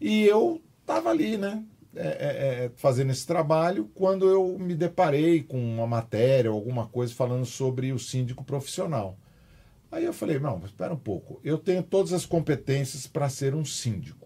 [0.00, 1.62] E eu estava ali, né?
[1.96, 6.86] é, é, é, fazendo esse trabalho quando eu me deparei com uma matéria ou alguma
[6.86, 9.16] coisa falando sobre o síndico profissional.
[9.90, 13.64] Aí eu falei, não, espera um pouco, eu tenho todas as competências para ser um
[13.64, 14.23] síndico.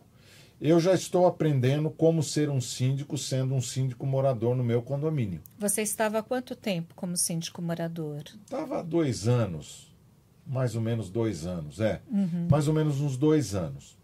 [0.61, 5.41] Eu já estou aprendendo como ser um síndico, sendo um síndico morador no meu condomínio.
[5.57, 8.25] Você estava há quanto tempo como síndico morador?
[8.45, 9.95] Estava há dois anos,
[10.45, 12.03] mais ou menos dois anos, é.
[12.11, 12.49] Uhum.
[12.51, 13.97] Mais ou menos uns dois anos.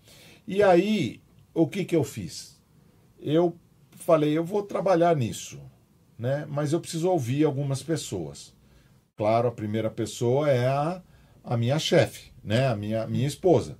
[0.46, 1.20] E aí,
[1.52, 2.60] o que, que eu fiz?
[3.18, 3.56] Eu
[3.90, 5.60] falei, eu vou trabalhar nisso,
[6.16, 6.46] né?
[6.48, 8.54] mas eu preciso ouvir algumas pessoas.
[9.16, 11.02] Claro, a primeira pessoa é a,
[11.42, 12.68] a minha chefe, né?
[12.68, 13.76] a minha, minha esposa.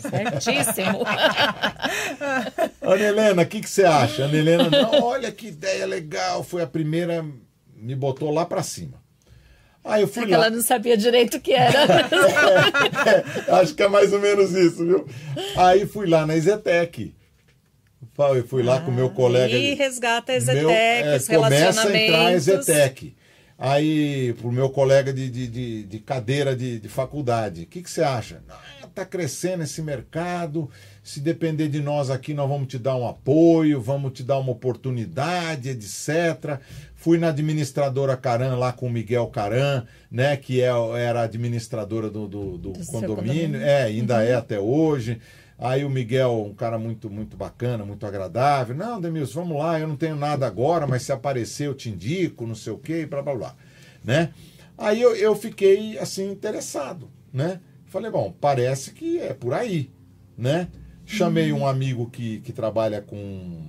[0.00, 1.04] Certíssimo.
[2.82, 4.24] Ana Helena, o que, que você acha?
[4.24, 7.24] Ana Helena, não, olha que ideia legal, foi a primeira,
[7.74, 9.04] me botou lá para cima.
[9.86, 10.46] Aí eu fui Porque lá.
[10.46, 11.78] ela não sabia direito o que era.
[11.78, 15.06] é, é, acho que é mais ou menos isso, viu?
[15.56, 17.14] Aí fui lá na Ezetec.
[18.18, 19.54] Eu fui lá ah, com meu colega.
[19.54, 23.14] E resgata a Ezetec, meu, é, Começa a entrar a Ezetec.
[23.58, 27.90] Aí, pro meu colega de, de, de, de cadeira de, de faculdade, o que, que
[27.90, 28.42] você acha?
[28.96, 30.70] Está crescendo esse mercado,
[31.02, 34.52] se depender de nós aqui, nós vamos te dar um apoio, vamos te dar uma
[34.52, 36.58] oportunidade, etc.
[36.94, 42.26] Fui na administradora Caran lá com o Miguel Caran, né, que é, era administradora do,
[42.26, 44.32] do, do, do condomínio, condomínio, é, ainda é uhum.
[44.32, 45.20] é até hoje.
[45.58, 48.74] Aí o Miguel, um cara muito muito bacana, muito agradável.
[48.74, 52.46] Não, Demilson, vamos lá, eu não tenho nada agora, mas se aparecer eu te indico,
[52.46, 53.54] não sei o quê, blá blá blá.
[54.02, 54.30] Né?
[54.78, 57.60] Aí eu, eu fiquei assim interessado, né?
[57.86, 59.90] Falei, bom, parece que é por aí,
[60.36, 60.68] né?
[61.04, 63.62] Chamei um amigo que, que trabalha com,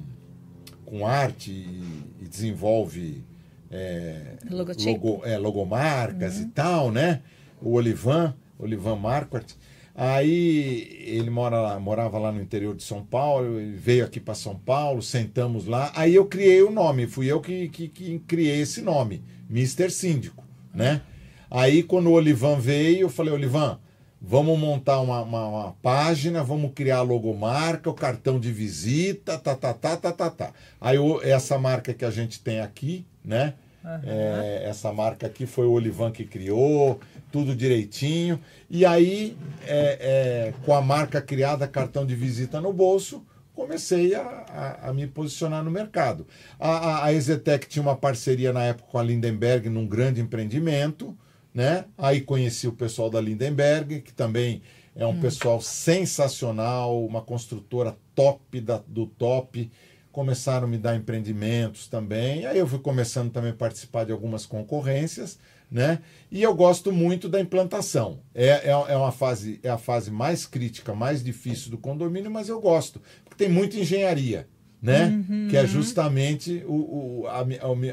[0.83, 3.23] com arte e, e desenvolve
[3.69, 6.41] é, logo, é, logomarcas uhum.
[6.41, 7.21] e tal, né?
[7.61, 9.55] O Olivan, Olivan Marquardt.
[9.93, 14.55] Aí ele mora morava lá no interior de São Paulo, ele veio aqui para São
[14.55, 15.91] Paulo, sentamos lá.
[15.95, 20.43] Aí eu criei o nome, fui eu que, que, que criei esse nome, Mister Síndico,
[20.73, 21.01] né?
[21.49, 23.79] Aí quando o Olivan veio, eu falei, Olivan,
[24.27, 29.55] vamos montar uma, uma, uma, página, vamos criar a logomarca, o cartão de visita, tá,
[29.55, 30.51] tá, tá, tá, tá, tá.
[30.81, 33.53] Aí essa marca que a gente tem aqui, né?
[33.85, 33.99] Uhum.
[34.03, 36.99] É, essa marca aqui foi o Olivan que criou
[37.31, 38.37] tudo direitinho.
[38.69, 43.25] E aí, é, é, com a marca criada, cartão de visita no bolso,
[43.55, 46.27] comecei a, a, a me posicionar no mercado.
[46.59, 51.17] A, a, a Exetec tinha uma parceria na época com a Lindenberg num grande empreendimento,
[51.53, 51.85] né?
[51.97, 54.61] Aí conheci o pessoal da Lindenberg, que também
[54.95, 55.19] é um hum.
[55.19, 59.69] pessoal sensacional, uma construtora top da, do top.
[60.11, 62.45] Começaram a me dar empreendimentos também.
[62.45, 65.37] Aí eu fui começando também a participar de algumas concorrências
[65.69, 65.99] né?
[66.31, 68.19] E eu gosto muito da implantação.
[68.33, 72.49] É, é, é, uma fase, é a fase mais crítica, mais difícil do condomínio, mas
[72.49, 74.47] eu gosto, porque tem muita engenharia.
[74.79, 75.07] Né?
[75.07, 75.47] Uhum.
[75.49, 77.39] Que é justamente o, o a,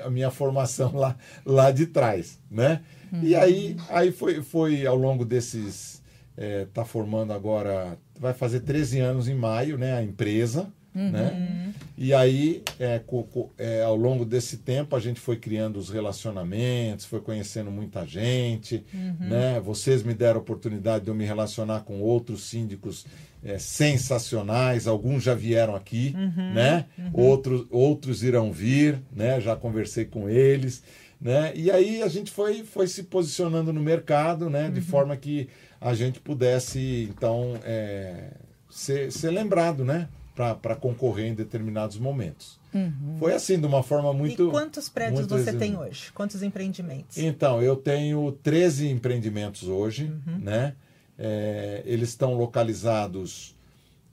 [0.04, 2.38] a, minha formação lá, lá de trás.
[2.50, 2.82] Né?
[3.14, 3.20] Uhum.
[3.22, 6.02] E aí, aí foi, foi ao longo desses.
[6.36, 7.96] Está é, tá formando agora.
[8.18, 9.94] Vai fazer 13 anos em maio, né?
[9.94, 10.68] A empresa.
[10.94, 11.10] Uhum.
[11.10, 11.72] Né?
[11.98, 13.00] E aí, é,
[13.58, 18.84] é, ao longo desse tempo, a gente foi criando os relacionamentos, foi conhecendo muita gente.
[18.94, 19.28] Uhum.
[19.28, 19.60] Né?
[19.60, 23.04] Vocês me deram a oportunidade de eu me relacionar com outros síndicos
[23.44, 24.86] é, sensacionais.
[24.86, 26.54] Alguns já vieram aqui, uhum.
[26.54, 26.86] né?
[26.96, 27.10] Uhum.
[27.12, 29.40] Outros, outros irão vir, né?
[29.40, 30.82] Já conversei com eles.
[31.20, 31.52] Né?
[31.54, 34.70] E aí a gente foi, foi se posicionando no mercado, né?
[34.70, 34.86] De uhum.
[34.86, 35.48] forma que
[35.80, 38.32] a gente pudesse, então, é,
[38.70, 40.08] ser, ser lembrado, né?
[40.34, 42.58] para concorrer em determinados momentos.
[42.74, 43.16] Uhum.
[43.20, 44.48] Foi assim, de uma forma muito.
[44.48, 46.10] E quantos prédios você tem hoje?
[46.12, 47.16] Quantos empreendimentos?
[47.16, 50.38] Então, eu tenho 13 empreendimentos hoje, uhum.
[50.40, 50.74] né?
[51.16, 53.53] É, eles estão localizados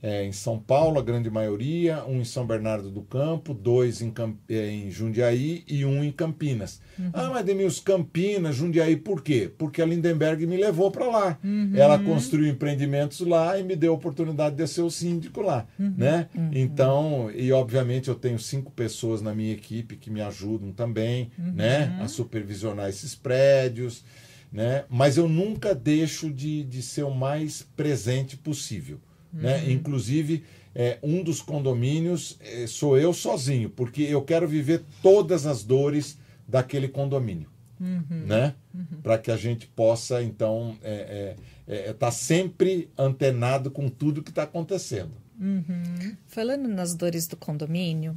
[0.02, 4.10] é, em São Paulo, a grande maioria, um em São Bernardo do Campo, dois em,
[4.10, 4.36] Camp...
[4.48, 6.80] É, em Jundiaí e um em Campinas.
[6.98, 7.10] Uhum.
[7.12, 9.48] Ah, mas Demils, Campinas, Jundiaí, por quê?
[9.56, 11.38] Porque a Lindenberg me levou para lá.
[11.44, 11.70] Uhum.
[11.76, 15.94] Ela construiu empreendimentos lá e me deu a oportunidade de ser o síndico lá, uhum.
[15.96, 16.28] né?
[16.34, 16.50] Uhum.
[16.52, 21.52] Então, e obviamente eu tenho cinco pessoas na minha equipe que me ajudam também, uhum.
[21.52, 21.96] né?
[22.00, 24.04] A supervisionar esses prédios,
[24.52, 24.84] né?
[24.90, 28.98] Mas eu nunca deixo de, de ser o mais presente possível.
[29.32, 29.58] Né?
[29.58, 29.70] Uhum.
[29.70, 35.62] Inclusive, é, um dos condomínios é, sou eu sozinho, porque eu quero viver todas as
[35.62, 37.48] dores daquele condomínio.
[37.80, 38.26] Uhum.
[38.26, 38.54] Né?
[38.74, 39.00] Uhum.
[39.02, 44.22] Para que a gente possa, então, estar é, é, é, tá sempre antenado com tudo
[44.22, 45.12] que está acontecendo.
[45.40, 46.16] Uhum.
[46.26, 48.16] Falando nas dores do condomínio,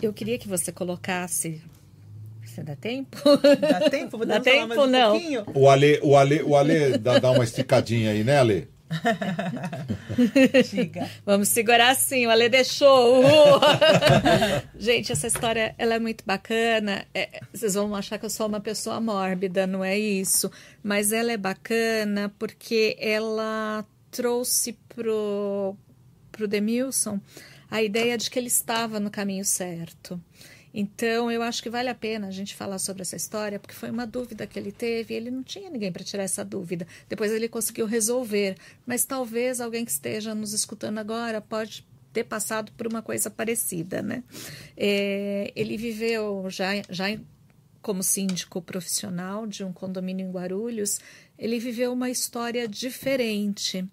[0.00, 1.60] eu queria que você colocasse
[2.52, 3.16] você dá tempo?
[3.60, 4.26] Dá tempo?
[4.26, 5.16] Dá tempo, um não.
[5.54, 8.68] O Ale, o Ale, o Ale dá, dá uma esticadinha aí, né, Ale?
[11.24, 13.22] Vamos segurar assim, o Ale deixou.
[14.78, 17.06] Gente, essa história ela é muito bacana.
[17.14, 20.50] É, vocês vão achar que eu sou uma pessoa mórbida, não é isso.
[20.82, 25.76] Mas ela é bacana porque ela trouxe pro,
[26.30, 27.18] pro Demilson
[27.70, 30.20] a ideia de que ele estava no caminho certo.
[30.74, 33.90] Então, eu acho que vale a pena a gente falar sobre essa história, porque foi
[33.90, 36.86] uma dúvida que ele teve e ele não tinha ninguém para tirar essa dúvida.
[37.08, 38.56] Depois ele conseguiu resolver,
[38.86, 44.02] mas talvez alguém que esteja nos escutando agora pode ter passado por uma coisa parecida,
[44.02, 44.22] né?
[44.76, 47.06] É, ele viveu já, já
[47.80, 51.00] como síndico profissional de um condomínio em Guarulhos,
[51.38, 53.84] ele viveu uma história diferente,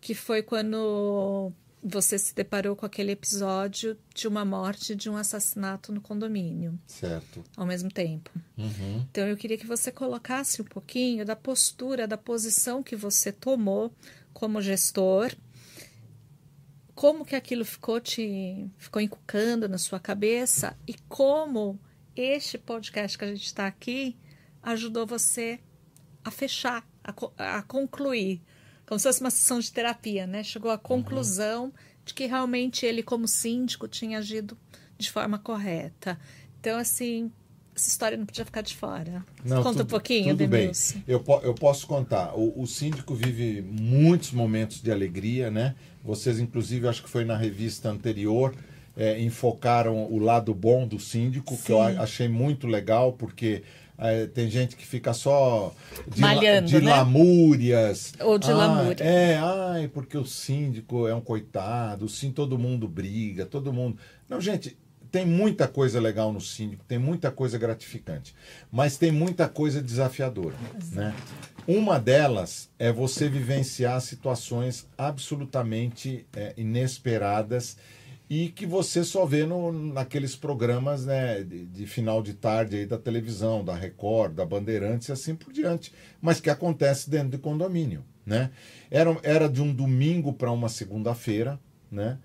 [0.00, 1.52] que foi quando
[1.82, 6.78] você se deparou com aquele episódio de uma morte, de um assassinato no condomínio.
[6.86, 7.44] Certo.
[7.56, 8.30] Ao mesmo tempo.
[8.56, 9.06] Uhum.
[9.10, 13.92] Então eu queria que você colocasse um pouquinho da postura, da posição que você tomou
[14.32, 15.34] como gestor,
[16.94, 21.78] como que aquilo ficou te ficou encucando na sua cabeça e como
[22.16, 24.16] este podcast que a gente está aqui
[24.62, 25.60] ajudou você
[26.24, 28.42] a fechar, a, a concluir
[28.86, 30.42] como se fosse uma sessão de terapia, né?
[30.42, 31.72] Chegou à conclusão uhum.
[32.04, 34.56] de que realmente ele, como síndico, tinha agido
[34.96, 36.18] de forma correta.
[36.60, 37.30] Então, assim,
[37.74, 39.24] essa história não podia ficar de fora.
[39.44, 40.72] Não, Conta tudo, um pouquinho, tudo bem.
[41.06, 42.34] Eu, eu posso contar.
[42.34, 45.74] O, o, síndico vive muitos momentos de alegria, né?
[46.02, 48.54] Vocês, inclusive, acho que foi na revista anterior,
[48.96, 51.62] é, enfocaram o lado bom do síndico, Sim.
[51.64, 53.62] que eu achei muito legal, porque
[54.34, 55.74] tem gente que fica só
[56.06, 56.90] de, Malhando, de né?
[56.90, 58.12] lamúrias.
[58.20, 59.02] Ou de ah, lamúria.
[59.02, 63.98] É, ai, porque o síndico é um coitado, sim, todo mundo briga, todo mundo.
[64.28, 64.76] Não, gente,
[65.10, 68.34] tem muita coisa legal no síndico, tem muita coisa gratificante,
[68.70, 70.54] mas tem muita coisa desafiadora,
[70.92, 71.14] né?
[71.66, 77.76] Uma delas é você vivenciar situações absolutamente é, inesperadas
[78.28, 82.86] e que você só vê no, naqueles programas né, de, de, final de tarde aí
[82.86, 87.38] da televisão, da Record, da Bandeirantes e assim por diante, mas que acontece dentro do
[87.38, 88.04] condomínio.
[88.24, 88.50] Né?
[88.90, 91.60] Era, era de um domingo para uma segunda-feira.
[91.90, 92.18] Né?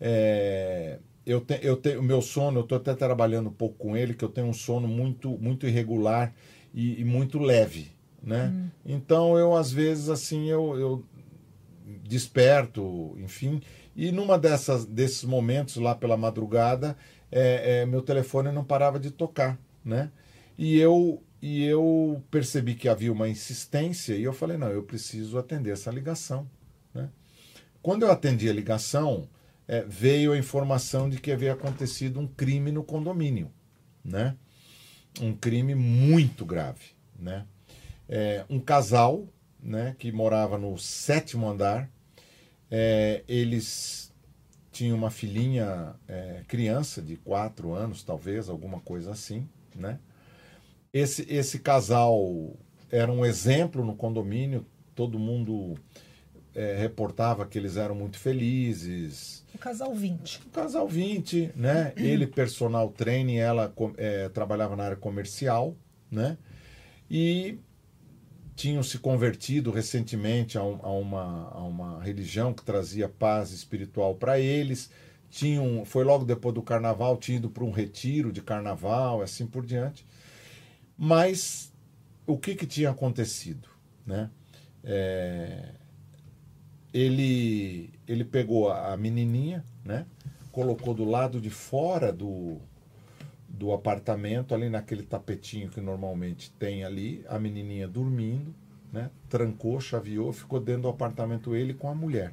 [0.00, 3.96] É, eu te, eu tenho o meu sono, eu estou até trabalhando um pouco com
[3.96, 6.34] ele, que eu tenho um sono muito, muito irregular
[6.74, 7.92] e, e muito leve.
[8.20, 8.52] Né?
[8.52, 8.68] Hum.
[8.84, 11.04] Então eu às vezes assim eu, eu
[12.02, 13.60] desperto, enfim,
[13.96, 16.96] e numa dessas, desses momentos, lá pela madrugada,
[17.30, 20.10] é, é, meu telefone não parava de tocar, né?
[20.58, 25.38] E eu, e eu percebi que havia uma insistência e eu falei, não, eu preciso
[25.38, 26.48] atender essa ligação,
[26.92, 27.08] né?
[27.82, 29.28] Quando eu atendi a ligação,
[29.68, 33.50] é, veio a informação de que havia acontecido um crime no condomínio,
[34.04, 34.36] né?
[35.20, 37.46] Um crime muito grave, né?
[38.08, 39.26] É, um casal,
[39.62, 41.90] né, que morava no sétimo andar,
[42.70, 44.12] é, eles
[44.72, 49.98] tinham uma filhinha é, criança de quatro anos, talvez, alguma coisa assim, né?
[50.92, 52.56] Esse, esse casal
[52.90, 55.76] era um exemplo no condomínio, todo mundo
[56.54, 59.44] é, reportava que eles eram muito felizes.
[59.54, 60.42] O casal 20.
[60.46, 61.92] O casal 20, né?
[61.98, 65.76] Ele personal training, ela é, trabalhava na área comercial,
[66.10, 66.38] né?
[67.10, 67.58] E
[68.56, 74.14] tinham se convertido recentemente a, um, a, uma, a uma religião que trazia paz espiritual
[74.14, 74.90] para eles.
[75.30, 79.66] Tinham, foi logo depois do carnaval, tinham ido para um retiro de carnaval, assim por
[79.66, 80.06] diante.
[80.96, 81.72] Mas
[82.26, 83.68] o que, que tinha acontecido?
[84.06, 84.30] Né?
[84.84, 85.70] É,
[86.92, 90.06] ele, ele pegou a menininha, né?
[90.52, 92.60] colocou do lado de fora do,
[93.58, 98.54] do apartamento, ali naquele tapetinho que normalmente tem ali, a menininha dormindo,
[98.92, 99.10] né?
[99.28, 102.32] Trancou, chaveou, ficou dentro do apartamento ele com a mulher.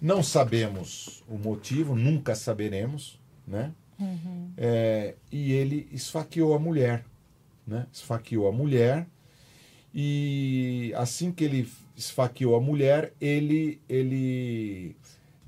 [0.00, 3.72] Não sabemos o motivo, nunca saberemos, né?
[3.98, 4.50] Uhum.
[4.56, 7.04] É, e ele esfaqueou a mulher,
[7.66, 7.86] né?
[7.92, 9.06] Esfaqueou a mulher
[9.94, 14.96] e assim que ele esfaqueou a mulher, ele ele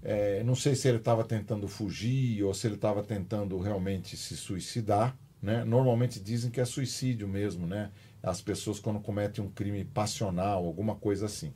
[0.05, 4.37] é, não sei se ele estava tentando fugir ou se ele estava tentando realmente se
[4.37, 5.17] suicidar.
[5.43, 5.65] Né?
[5.65, 7.91] Normalmente dizem que é suicídio mesmo, né?
[8.23, 11.53] As pessoas quando cometem um crime passional, alguma coisa assim.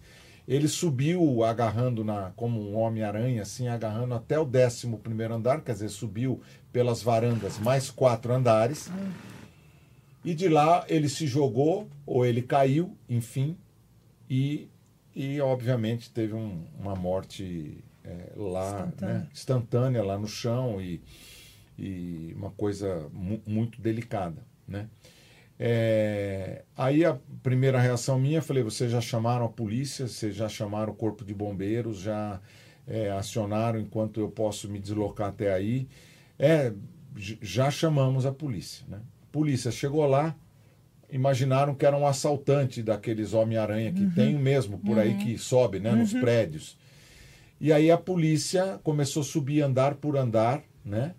[0.46, 5.72] Ele subiu agarrando na como um homem-aranha, assim, agarrando até o décimo primeiro andar, quer
[5.72, 6.40] dizer, subiu
[6.72, 8.90] pelas varandas mais quatro andares.
[10.24, 13.56] E de lá ele se jogou, ou ele caiu, enfim,
[14.28, 14.68] e,
[15.14, 19.14] e obviamente teve um, uma morte é, lá, instantânea.
[19.14, 21.02] Né, instantânea lá no chão e,
[21.78, 24.88] e uma coisa mu muito delicada, né?
[25.60, 30.92] É, aí a primeira reação minha, falei, vocês já chamaram a polícia, vocês já chamaram
[30.92, 32.40] o corpo de bombeiros, já
[32.86, 35.88] é, acionaram enquanto eu posso me deslocar até aí.
[36.38, 36.72] É,
[37.16, 38.84] já chamamos a polícia.
[38.88, 38.98] Né?
[38.98, 40.36] A polícia chegou lá,
[41.10, 44.10] imaginaram que era um assaltante daqueles Homem-Aranha que uhum.
[44.12, 45.02] tem mesmo por uhum.
[45.02, 45.98] aí que sobe né, uhum.
[45.98, 46.78] nos prédios.
[47.60, 51.14] E aí a polícia começou a subir andar por andar, né?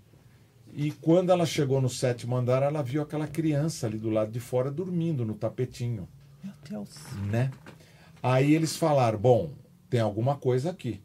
[0.74, 4.40] E quando ela chegou no sétimo andar, ela viu aquela criança ali do lado de
[4.40, 6.07] fora dormindo no tapetinho.
[6.44, 6.90] Meu Deus.
[7.30, 7.52] Né?
[8.22, 9.52] Aí eles falaram: bom,
[9.90, 11.02] tem alguma coisa aqui.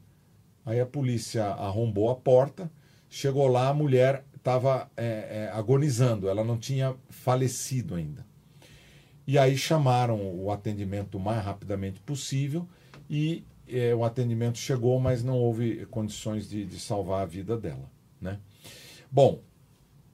[0.65, 2.71] Aí a polícia arrombou a porta,
[3.09, 8.25] chegou lá, a mulher estava é, é, agonizando, ela não tinha falecido ainda.
[9.27, 12.69] E aí chamaram o atendimento o mais rapidamente possível
[13.09, 17.91] e é, o atendimento chegou, mas não houve condições de, de salvar a vida dela.
[18.21, 18.39] Né?
[19.11, 19.41] Bom,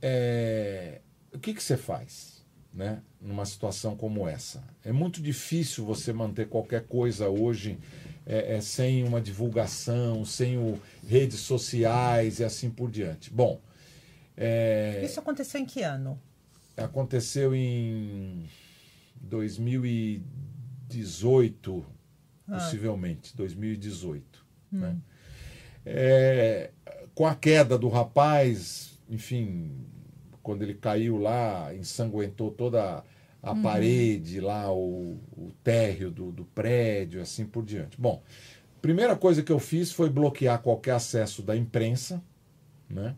[0.03, 1.01] é,
[1.33, 4.63] o que, que você faz né, numa situação como essa?
[4.85, 7.79] É muito difícil você manter qualquer coisa hoje
[8.27, 13.31] é, é, sem uma divulgação, sem o, redes sociais e assim por diante.
[13.31, 13.61] Bom.
[14.37, 16.21] É, Isso aconteceu em que ano?
[16.77, 18.49] Aconteceu em
[19.21, 21.85] 2018,
[22.51, 22.59] ah.
[22.59, 24.45] possivelmente, 2018.
[24.73, 24.79] Hum.
[24.79, 24.97] Né?
[25.85, 26.71] É,
[27.15, 29.87] com a queda do rapaz, enfim,
[30.43, 33.05] quando ele caiu lá, ensanguentou toda
[33.43, 33.63] a uhum.
[33.63, 38.01] parede lá, o, o térreo do, do prédio, assim por diante.
[38.01, 38.23] Bom,
[38.83, 42.23] primeira coisa que eu fiz foi bloquear qualquer acesso da imprensa,
[42.89, 43.15] né?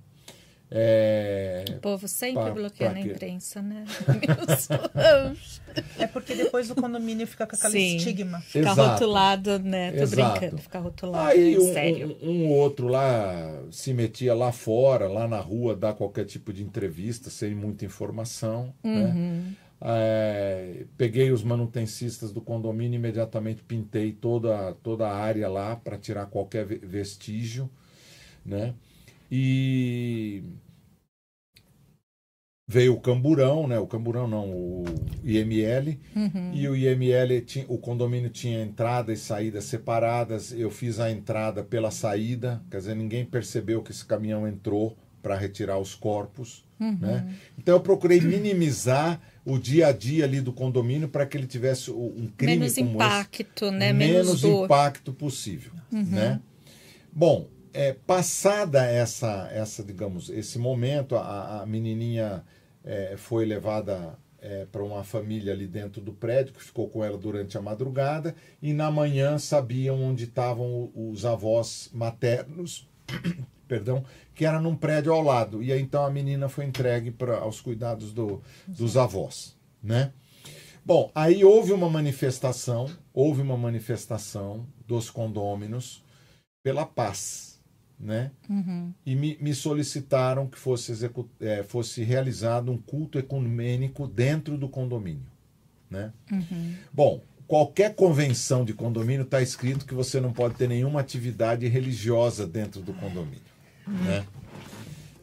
[0.74, 3.84] É, o povo sempre pra, bloqueia pra na imprensa, né?
[5.98, 8.40] é porque depois o condomínio fica com aquele Sim, estigma.
[8.40, 8.92] Fica Exato.
[8.92, 9.92] rotulado, né?
[9.92, 10.40] Tô Exato.
[10.40, 11.28] brincando, fica rotulado.
[11.28, 12.16] Aí um, sério.
[12.22, 16.62] Um, um outro lá se metia lá fora, lá na rua, dar qualquer tipo de
[16.62, 18.72] entrevista sem muita informação.
[18.82, 18.90] Né?
[18.90, 19.12] Uhum.
[19.12, 19.56] Né?
[19.84, 26.26] É, peguei os manutencistas do condomínio imediatamente pintei toda, toda a área lá para tirar
[26.26, 27.68] qualquer vestígio,
[28.46, 28.74] né?
[29.34, 30.44] E
[32.68, 33.78] veio o Camburão, né?
[33.78, 34.84] O Camburão não, o
[35.24, 35.98] IML.
[36.14, 36.52] Uhum.
[36.52, 40.52] E o IML, tinha, o condomínio tinha entrada e saída separadas.
[40.52, 45.34] Eu fiz a entrada pela saída, quer dizer, ninguém percebeu que esse caminhão entrou para
[45.34, 46.62] retirar os corpos.
[46.78, 46.98] Uhum.
[47.00, 47.34] Né?
[47.56, 51.90] Então eu procurei minimizar o dia a dia ali do condomínio para que ele tivesse
[51.90, 53.94] um crime menos impacto, esse, né?
[53.94, 56.02] Menos, menos impacto possível, uhum.
[56.02, 56.40] né?
[57.10, 62.44] Bom, é, passada essa, essa, digamos, esse momento, a, a menininha
[62.84, 67.16] é, foi levada é, para uma família ali dentro do prédio, que ficou com ela
[67.16, 72.88] durante a madrugada, e na manhã sabiam onde estavam os avós maternos,
[73.66, 74.04] perdão,
[74.34, 75.62] que era num prédio ao lado.
[75.62, 80.12] E aí então a menina foi entregue para aos cuidados do, dos avós, né?
[80.84, 86.04] Bom, aí houve uma manifestação, houve uma manifestação dos condôminos
[86.64, 87.51] pela paz
[88.02, 88.32] né?
[88.50, 88.92] Uhum.
[89.06, 90.92] E me, me, solicitaram que fosse,
[91.40, 95.26] é, fosse realizado um culto ecumênico dentro do condomínio,
[95.88, 96.12] né?
[96.30, 96.74] Uhum.
[96.92, 102.44] Bom, qualquer convenção de condomínio está escrito que você não pode ter nenhuma atividade religiosa
[102.44, 103.40] dentro do condomínio,
[103.86, 103.94] uhum.
[103.94, 104.26] né?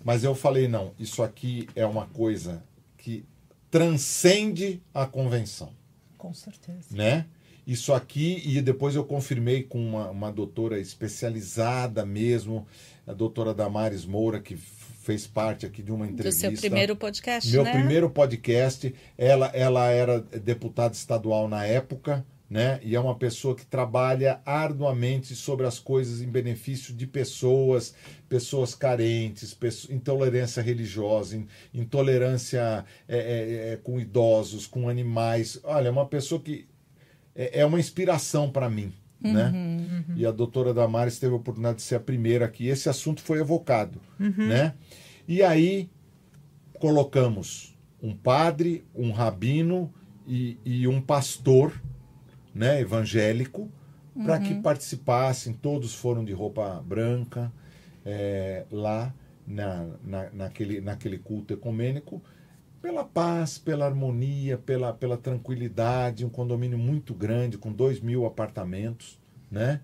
[0.03, 2.64] Mas eu falei não, isso aqui é uma coisa
[2.97, 3.26] que
[3.69, 5.72] transcende a convenção.
[6.18, 6.88] Com certeza.
[6.91, 7.26] Né?
[7.71, 12.65] Isso aqui, e depois eu confirmei com uma, uma doutora especializada mesmo,
[13.05, 16.49] a doutora Damares Moura, que fez parte aqui de uma entrevista.
[16.49, 17.71] Do seu primeiro podcast, Meu né?
[17.71, 18.93] primeiro podcast.
[19.15, 22.79] Ela, ela era deputada estadual na época, né?
[22.81, 27.93] E é uma pessoa que trabalha arduamente sobre as coisas em benefício de pessoas,
[28.27, 31.39] pessoas carentes, pessoas, intolerância religiosa,
[31.71, 35.59] intolerância é, é, é, com idosos, com animais.
[35.63, 36.67] Olha, é uma pessoa que
[37.35, 38.93] é, é uma inspiração para mim.
[39.23, 39.51] Uhum, né?
[39.53, 40.15] Uhum.
[40.15, 42.68] E a doutora Damares teve a oportunidade de ser a primeira aqui.
[42.68, 43.99] Esse assunto foi evocado.
[44.19, 44.47] Uhum.
[44.47, 44.73] Né?
[45.27, 45.89] E aí
[46.80, 49.93] colocamos um padre, um rabino
[50.26, 51.73] e, e um pastor
[52.53, 53.69] né, evangélico
[54.23, 54.61] para que uhum.
[54.61, 55.53] participassem.
[55.53, 57.51] Todos foram de roupa branca
[58.06, 59.14] é, lá
[59.45, 62.22] na, na, naquele, naquele culto ecumênico
[62.81, 69.19] pela paz, pela harmonia, pela, pela tranquilidade, um condomínio muito grande, com dois mil apartamentos,
[69.51, 69.81] né?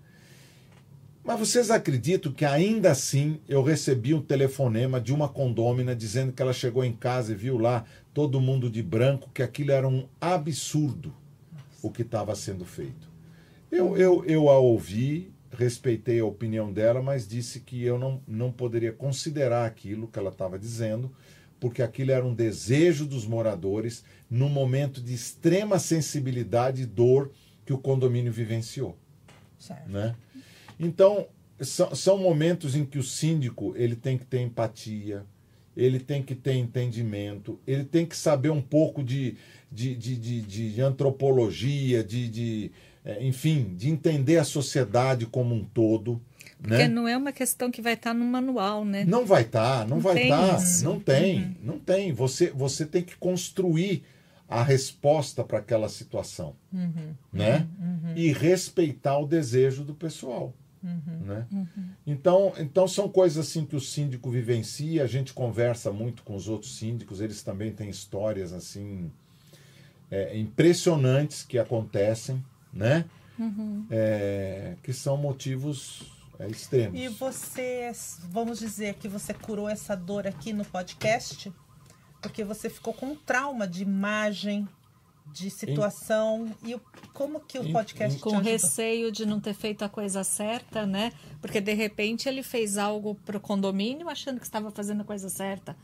[1.22, 6.40] Mas vocês acreditam que ainda assim eu recebi um telefonema de uma condômina dizendo que
[6.40, 10.06] ela chegou em casa e viu lá todo mundo de branco, que aquilo era um
[10.20, 11.12] absurdo
[11.82, 13.10] o que estava sendo feito.
[13.70, 18.52] Eu, eu, eu a ouvi, respeitei a opinião dela, mas disse que eu não, não
[18.52, 21.10] poderia considerar aquilo que ela estava dizendo,
[21.58, 27.32] porque aquilo era um desejo dos moradores num momento de extrema sensibilidade e dor
[27.64, 28.96] que o condomínio vivenciou.
[29.58, 29.90] Certo.
[29.90, 30.14] Né?
[30.78, 31.26] Então,
[31.60, 35.24] são, são momentos em que o síndico ele tem que ter empatia,
[35.76, 39.36] ele tem que ter entendimento, ele tem que saber um pouco de,
[39.70, 42.70] de, de, de, de antropologia, de, de,
[43.04, 46.20] é, enfim, de entender a sociedade como um todo.
[46.60, 46.88] Porque né?
[46.88, 49.04] não é uma questão que vai estar tá no manual, né?
[49.04, 51.54] Não vai estar, tá, não, não, vai estar, tá, não tem, uhum.
[51.62, 52.12] não tem.
[52.12, 54.04] Você, você tem que construir
[54.48, 57.14] a resposta para aquela situação, uhum.
[57.32, 57.66] né?
[57.78, 58.12] Uhum.
[58.16, 60.54] E respeitar o desejo do pessoal.
[60.82, 61.18] Uhum.
[61.26, 61.46] Né?
[61.50, 61.88] Uhum.
[62.06, 66.48] Então, então são coisas assim que o síndico vivencia, a gente conversa muito com os
[66.48, 69.10] outros síndicos, eles também têm histórias assim
[70.10, 72.42] é, impressionantes que acontecem,
[72.72, 73.04] né?
[73.38, 73.84] Uhum.
[73.90, 77.00] É, que são motivos é, extremos.
[77.00, 77.90] E você,
[78.30, 81.52] vamos dizer que você curou essa dor aqui no podcast,
[82.20, 84.68] porque você ficou com trauma de imagem,
[85.32, 86.80] de situação em, e
[87.12, 91.12] como que o podcast em, com receio de não ter feito a coisa certa, né?
[91.40, 95.28] Porque de repente ele fez algo para o condomínio achando que estava fazendo a coisa
[95.28, 95.76] certa,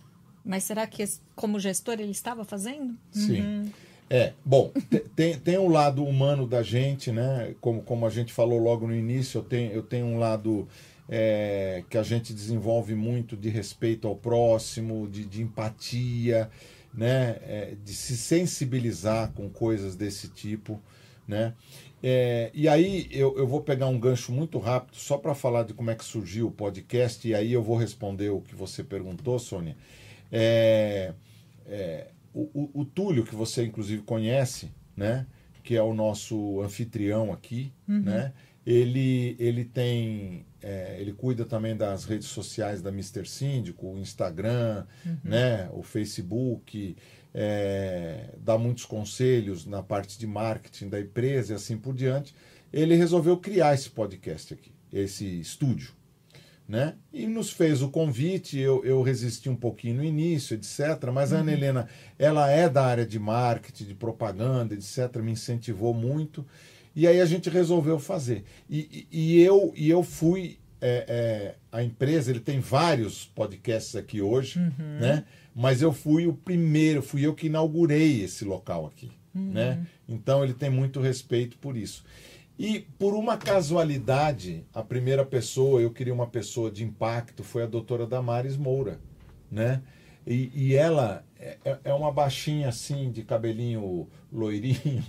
[0.45, 1.05] mas será que
[1.35, 2.97] como gestor ele estava fazendo?
[3.11, 3.41] Sim.
[3.41, 3.71] Uhum.
[4.15, 4.71] É, bom,
[5.17, 7.55] tem, tem um lado humano da gente, né?
[7.63, 10.69] Como, como a gente falou logo no início, eu tenho, eu tenho um lado
[11.09, 16.51] é, que a gente desenvolve muito de respeito ao próximo, de, de empatia,
[16.93, 20.79] né, é, de se sensibilizar com coisas desse tipo,
[21.27, 21.55] né?
[22.03, 25.73] É, e aí eu, eu vou pegar um gancho muito rápido só para falar de
[25.73, 29.39] como é que surgiu o podcast e aí eu vou responder o que você perguntou,
[29.39, 29.75] Sônia.
[30.31, 31.15] É,
[31.67, 35.27] é, o, o, o, Túlio, que você inclusive conhece, né?
[35.63, 38.01] Que é o nosso anfitrião aqui, uhum.
[38.01, 38.33] né?
[38.65, 43.27] Ele, ele tem é, ele cuida também das redes sociais da Mr.
[43.27, 45.17] Síndico, o Instagram, uhum.
[45.25, 46.97] né, o Facebook,
[47.35, 52.35] é, dá muitos conselhos na parte de marketing da empresa e assim por diante.
[52.73, 55.93] Ele resolveu criar esse podcast aqui, esse estúdio.
[56.69, 56.95] Né?
[57.13, 61.11] E nos fez o convite, eu, eu resisti um pouquinho no início, etc.
[61.13, 61.39] Mas uhum.
[61.39, 61.57] a Ana uhum.
[61.57, 65.17] Helena, ela é da área de marketing, de propaganda, etc.
[65.17, 66.47] Me incentivou muito.
[66.95, 68.45] E aí a gente resolveu fazer.
[68.71, 70.59] E, e, e eu, e eu fui.
[70.85, 74.99] É, é, a empresa, ele tem vários podcasts aqui hoje, uhum.
[75.01, 75.25] né?
[75.55, 79.53] Mas eu fui o primeiro, fui eu que inaugurei esse local aqui, uhum.
[79.53, 79.87] né?
[80.09, 82.05] Então ele tem muito respeito por isso.
[82.63, 87.67] E por uma casualidade, a primeira pessoa, eu queria uma pessoa de impacto, foi a
[87.67, 89.01] doutora Damares Moura,
[89.51, 89.83] né?
[90.25, 95.05] E, e ela é, é, é uma baixinha assim, de cabelinho loirinho,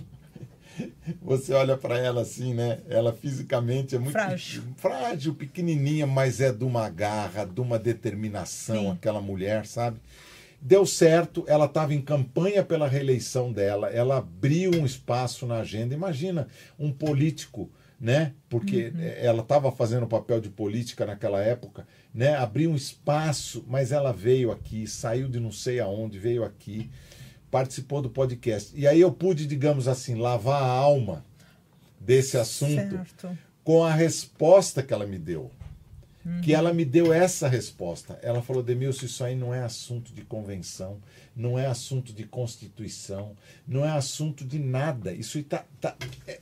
[1.22, 2.80] você olha para ela assim, né?
[2.88, 8.86] Ela fisicamente é muito frágil, frágil pequenininha, mas é de uma garra, de uma determinação,
[8.86, 8.90] Sim.
[8.90, 10.00] aquela mulher, sabe?
[10.66, 15.94] Deu certo, ela estava em campanha pela reeleição dela, ela abriu um espaço na agenda.
[15.94, 17.70] Imagina um político,
[18.00, 18.32] né?
[18.48, 19.00] Porque uhum.
[19.00, 22.34] ela estava fazendo papel de política naquela época, né?
[22.34, 26.90] Abriu um espaço, mas ela veio aqui, saiu de não sei aonde, veio aqui
[27.54, 28.72] participou do podcast.
[28.74, 31.24] E aí eu pude, digamos assim, lavar a alma
[32.00, 33.38] desse assunto certo.
[33.62, 35.52] com a resposta que ela me deu.
[36.24, 36.40] Uhum.
[36.40, 38.18] Que ela me deu essa resposta.
[38.22, 40.98] Ela falou, Demilson, isso aí não é assunto de convenção,
[41.36, 43.36] não é assunto de constituição,
[43.66, 45.12] não é assunto de nada.
[45.12, 45.96] Isso está tá,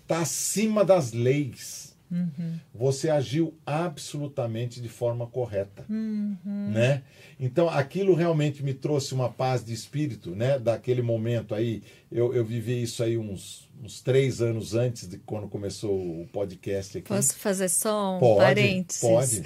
[0.06, 1.92] tá acima das leis.
[2.12, 2.58] Uhum.
[2.74, 6.36] Você agiu absolutamente de forma correta, uhum.
[6.44, 7.02] né?
[7.40, 10.58] Então aquilo realmente me trouxe uma paz de espírito, né?
[10.58, 15.48] Daquele momento aí, eu, eu vivi isso aí uns, uns três anos antes de quando
[15.48, 17.08] começou o podcast aqui.
[17.08, 19.00] Posso fazer só um pode, parênteses?
[19.00, 19.42] Pode.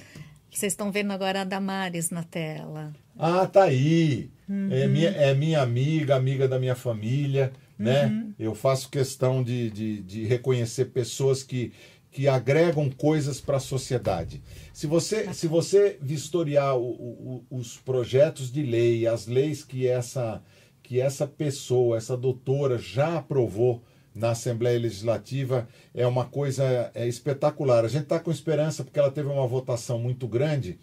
[0.57, 2.91] Vocês estão vendo agora a Damares na tela.
[3.19, 4.31] Ah, tá aí.
[4.49, 4.73] Uhum.
[4.73, 8.07] É, minha, é minha amiga, amiga da minha família, né?
[8.07, 8.33] Uhum.
[8.39, 11.73] Eu faço questão de, de, de reconhecer pessoas que
[12.11, 14.43] que agregam coisas para a sociedade.
[14.73, 20.43] Se você, se você vistoriar o, o, os projetos de lei, as leis que essa,
[20.83, 23.85] que essa pessoa, essa doutora já aprovou
[24.17, 27.85] na Assembleia Legislativa, é uma coisa é, espetacular.
[27.85, 30.79] A gente está com esperança porque ela teve uma votação muito grande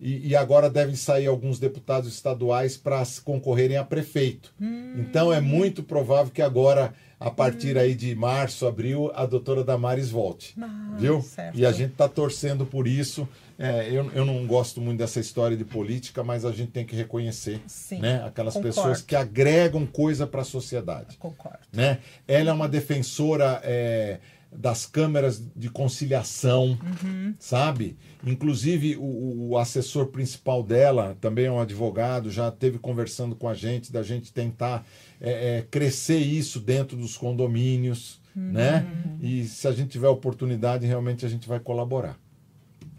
[0.00, 4.54] e, e agora devem sair alguns deputados estaduais para concorrerem a prefeito.
[4.60, 4.94] Hum.
[4.98, 7.80] Então é muito provável que agora a partir hum.
[7.80, 10.54] aí de março, abril, a doutora Damares volte.
[10.60, 11.22] Ah, viu?
[11.22, 11.58] Certo.
[11.58, 13.28] E a gente está torcendo por isso.
[13.58, 16.94] É, eu, eu não gosto muito dessa história de política, mas a gente tem que
[16.94, 18.22] reconhecer Sim, né?
[18.24, 18.74] aquelas concordo.
[18.74, 21.16] pessoas que agregam coisa para a sociedade.
[21.16, 21.58] Concordo.
[21.72, 21.98] Né?
[22.28, 23.60] Ela é uma defensora.
[23.64, 24.18] É,
[24.52, 27.34] das câmeras de conciliação, uhum.
[27.38, 27.96] sabe?
[28.24, 33.54] Inclusive, o, o, assessor principal dela, também é um advogado, já teve conversando com a
[33.54, 34.86] gente, da gente tentar
[35.20, 38.52] é, é, crescer isso dentro dos condomínios, uhum.
[38.52, 38.86] né?
[39.20, 42.18] E se a gente tiver oportunidade, realmente a gente vai colaborar,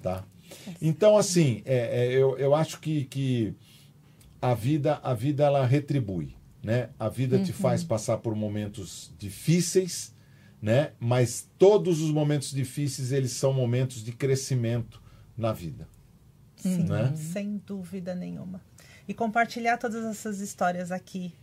[0.01, 0.23] tá?
[0.81, 3.53] Então, assim, é, é, eu, eu acho que, que
[4.41, 6.89] a vida, a vida ela retribui, né?
[6.99, 7.43] A vida uhum.
[7.43, 10.13] te faz passar por momentos difíceis,
[10.61, 10.91] né?
[10.99, 15.01] Mas todos os momentos difíceis eles são momentos de crescimento
[15.37, 15.87] na vida.
[16.55, 17.13] Sim, né?
[17.15, 18.61] sem dúvida nenhuma.
[19.07, 21.33] E compartilhar todas essas histórias aqui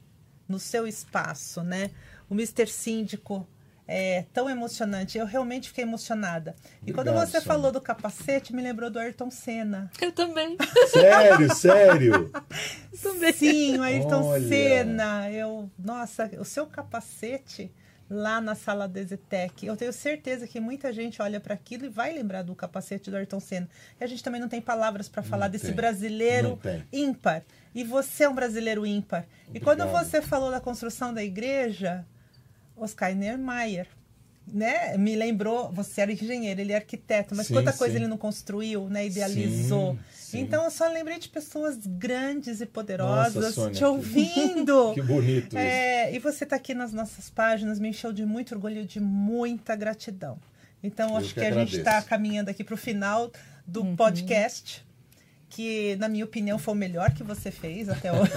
[0.48, 1.90] no seu espaço, né?
[2.28, 2.66] O Mr.
[2.66, 3.46] Síndico
[3.86, 5.18] é tão emocionante.
[5.18, 6.54] Eu realmente fiquei emocionada.
[6.58, 7.46] E Obrigado, quando você Sônia.
[7.46, 9.90] falou do capacete, me lembrou do Ayrton Senna.
[10.00, 10.56] Eu também.
[10.88, 12.30] Sério, sério?
[13.34, 14.48] Sim, o Ayrton Olha.
[14.48, 15.30] Senna.
[15.30, 17.70] Eu, nossa, o seu capacete
[18.08, 19.66] lá na sala da Zetec.
[19.66, 23.16] Eu tenho certeza que muita gente olha para aquilo e vai lembrar do capacete do
[23.16, 23.68] Ayrton Senna.
[24.00, 25.74] E a gente também não tem palavras para falar não desse tem.
[25.74, 26.58] brasileiro
[26.92, 27.42] ímpar.
[27.74, 29.26] E você é um brasileiro ímpar.
[29.48, 29.56] Obrigado.
[29.56, 32.06] E quando você falou da construção da igreja,
[32.76, 33.86] Oscar Niemeyer,
[34.46, 34.96] né?
[34.96, 38.88] Me lembrou, você era engenheiro, ele é arquiteto, mas sim, quanta coisa ele não construiu,
[38.88, 39.06] né?
[39.06, 39.94] Idealizou.
[40.10, 40.40] Sim, sim.
[40.40, 44.92] Então eu só lembrei de pessoas grandes e poderosas Nossa, Sônia, te ouvindo.
[44.94, 46.16] Que, que bonito é, isso.
[46.16, 50.38] E você está aqui nas nossas páginas, me encheu de muito orgulho, de muita gratidão.
[50.82, 53.32] Então eu acho que, que a gente está caminhando aqui para o final
[53.66, 53.96] do uhum.
[53.96, 54.83] podcast
[55.54, 58.32] que, na minha opinião, foi o melhor que você fez até hoje.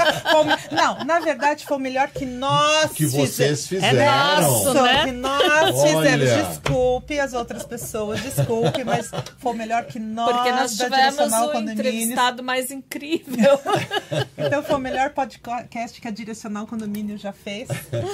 [0.72, 4.00] não, na verdade, foi o melhor que nós Que vocês fizeram.
[4.00, 5.04] É nosso, né?
[5.04, 6.02] Que nós Olha.
[6.02, 6.48] fizemos.
[6.48, 11.58] Desculpe as outras pessoas, desculpe, mas foi o melhor que nós Porque nós tivemos o
[11.60, 13.60] entrevistado mais incrível.
[14.38, 17.68] então, foi o melhor podcast que a Direcional Condomínio já fez.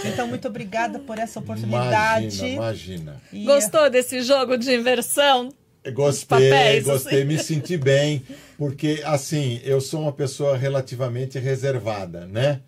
[0.04, 2.46] Então, muito obrigada por essa oportunidade.
[2.54, 3.22] Imagina, imagina.
[3.32, 3.44] E...
[3.44, 5.50] Gostou desse jogo de inversão?
[5.94, 7.28] Gostei, papéis, gostei, assim.
[7.28, 8.22] me senti bem,
[8.58, 12.60] porque assim, eu sou uma pessoa relativamente reservada, né?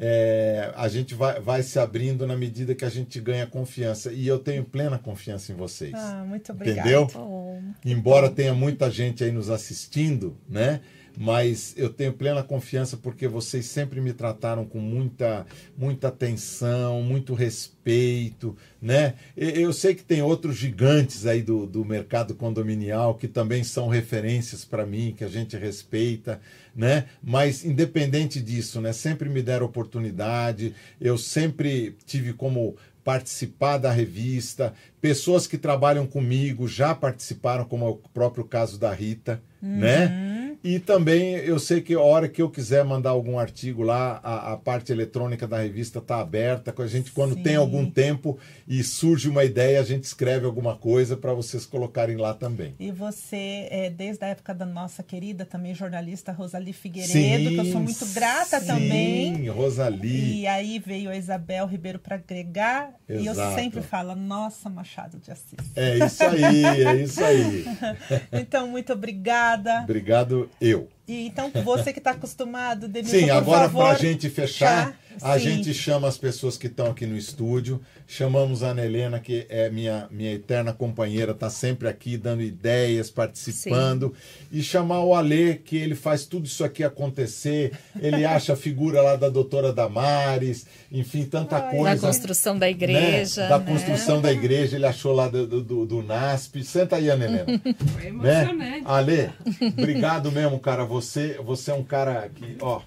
[0.00, 4.12] É, a gente vai, vai se abrindo na medida que a gente ganha confiança.
[4.12, 5.92] E eu tenho plena confiança em vocês.
[5.92, 6.88] Ah, muito obrigada.
[6.88, 7.10] Entendeu?
[7.16, 10.80] Oh, Embora tenha muita gente aí nos assistindo, né?
[11.20, 15.44] Mas eu tenho plena confiança porque vocês sempre me trataram com muita,
[15.76, 19.14] muita atenção, muito respeito, né?
[19.36, 24.64] Eu sei que tem outros gigantes aí do, do mercado condominial que também são referências
[24.64, 26.40] para mim, que a gente respeita,
[26.72, 27.06] né?
[27.20, 28.92] Mas independente disso, né?
[28.92, 36.68] Sempre me deram oportunidade, eu sempre tive como participar da revista, pessoas que trabalham comigo
[36.68, 39.42] já participaram, como é o próprio caso da Rita?
[39.62, 39.78] Uhum.
[39.78, 40.38] né?
[40.62, 44.52] E também eu sei que a hora que eu quiser mandar algum artigo lá, a,
[44.52, 46.74] a parte eletrônica da revista está aberta.
[46.76, 47.42] A gente, quando Sim.
[47.42, 52.16] tem algum tempo e surge uma ideia, a gente escreve alguma coisa para vocês colocarem
[52.16, 52.74] lá também.
[52.78, 57.60] E você, é, desde a época da nossa querida também jornalista Rosali Figueiredo, sim, que
[57.60, 59.36] eu sou muito grata sim, também.
[59.36, 60.40] Sim, Rosali.
[60.40, 62.94] E aí veio a Isabel Ribeiro para agregar.
[63.08, 63.22] Exato.
[63.22, 65.58] E eu sempre falo, nossa, Machado de Assis.
[65.76, 67.64] É isso aí, é isso aí.
[68.32, 69.47] então, muito obrigada.
[69.84, 70.88] Obrigado eu.
[71.08, 75.72] E então, você que está acostumado, Denilson, Sim, agora para a gente fechar, a gente
[75.72, 80.06] chama as pessoas que estão aqui no estúdio, chamamos a Ana Helena, que é minha,
[80.10, 84.58] minha eterna companheira, está sempre aqui dando ideias, participando, Sim.
[84.58, 89.00] e chamar o Alê, que ele faz tudo isso aqui acontecer, ele acha a figura
[89.00, 91.94] lá da doutora Damares, enfim, tanta Ai, coisa.
[92.02, 93.42] Da construção da igreja.
[93.42, 93.48] Né?
[93.48, 93.72] Da né?
[93.72, 96.62] construção da igreja, ele achou lá do, do, do NASP.
[96.62, 97.60] Senta aí, Ana Helena.
[97.94, 98.58] Foi emocionante.
[98.58, 98.82] Né?
[98.84, 99.30] Alê,
[99.76, 102.80] obrigado mesmo, cara, você você, você é um cara que, ó,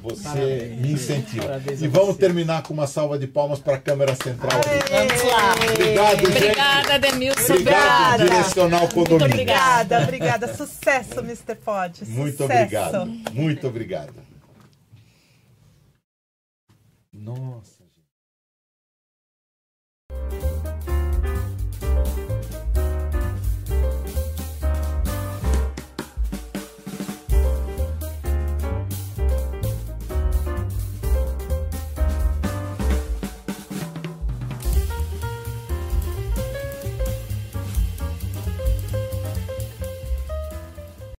[0.00, 0.80] você Parabéns.
[0.80, 1.46] me incentiva.
[1.46, 2.20] Parabéns e vamos você.
[2.20, 4.60] terminar com uma salva de palmas para a câmera central.
[4.90, 5.54] Vamos lá.
[5.72, 6.36] Obrigado, gente.
[6.36, 7.52] Obrigada, Demilson.
[7.52, 9.18] Obrigado, Direcional Condomínio.
[9.18, 10.54] Muito obrigada, obrigada.
[10.54, 11.56] Sucesso, Mr.
[11.56, 12.04] Pod.
[12.08, 13.06] Muito obrigado.
[13.32, 14.14] Muito obrigado.
[17.12, 17.75] Nossa.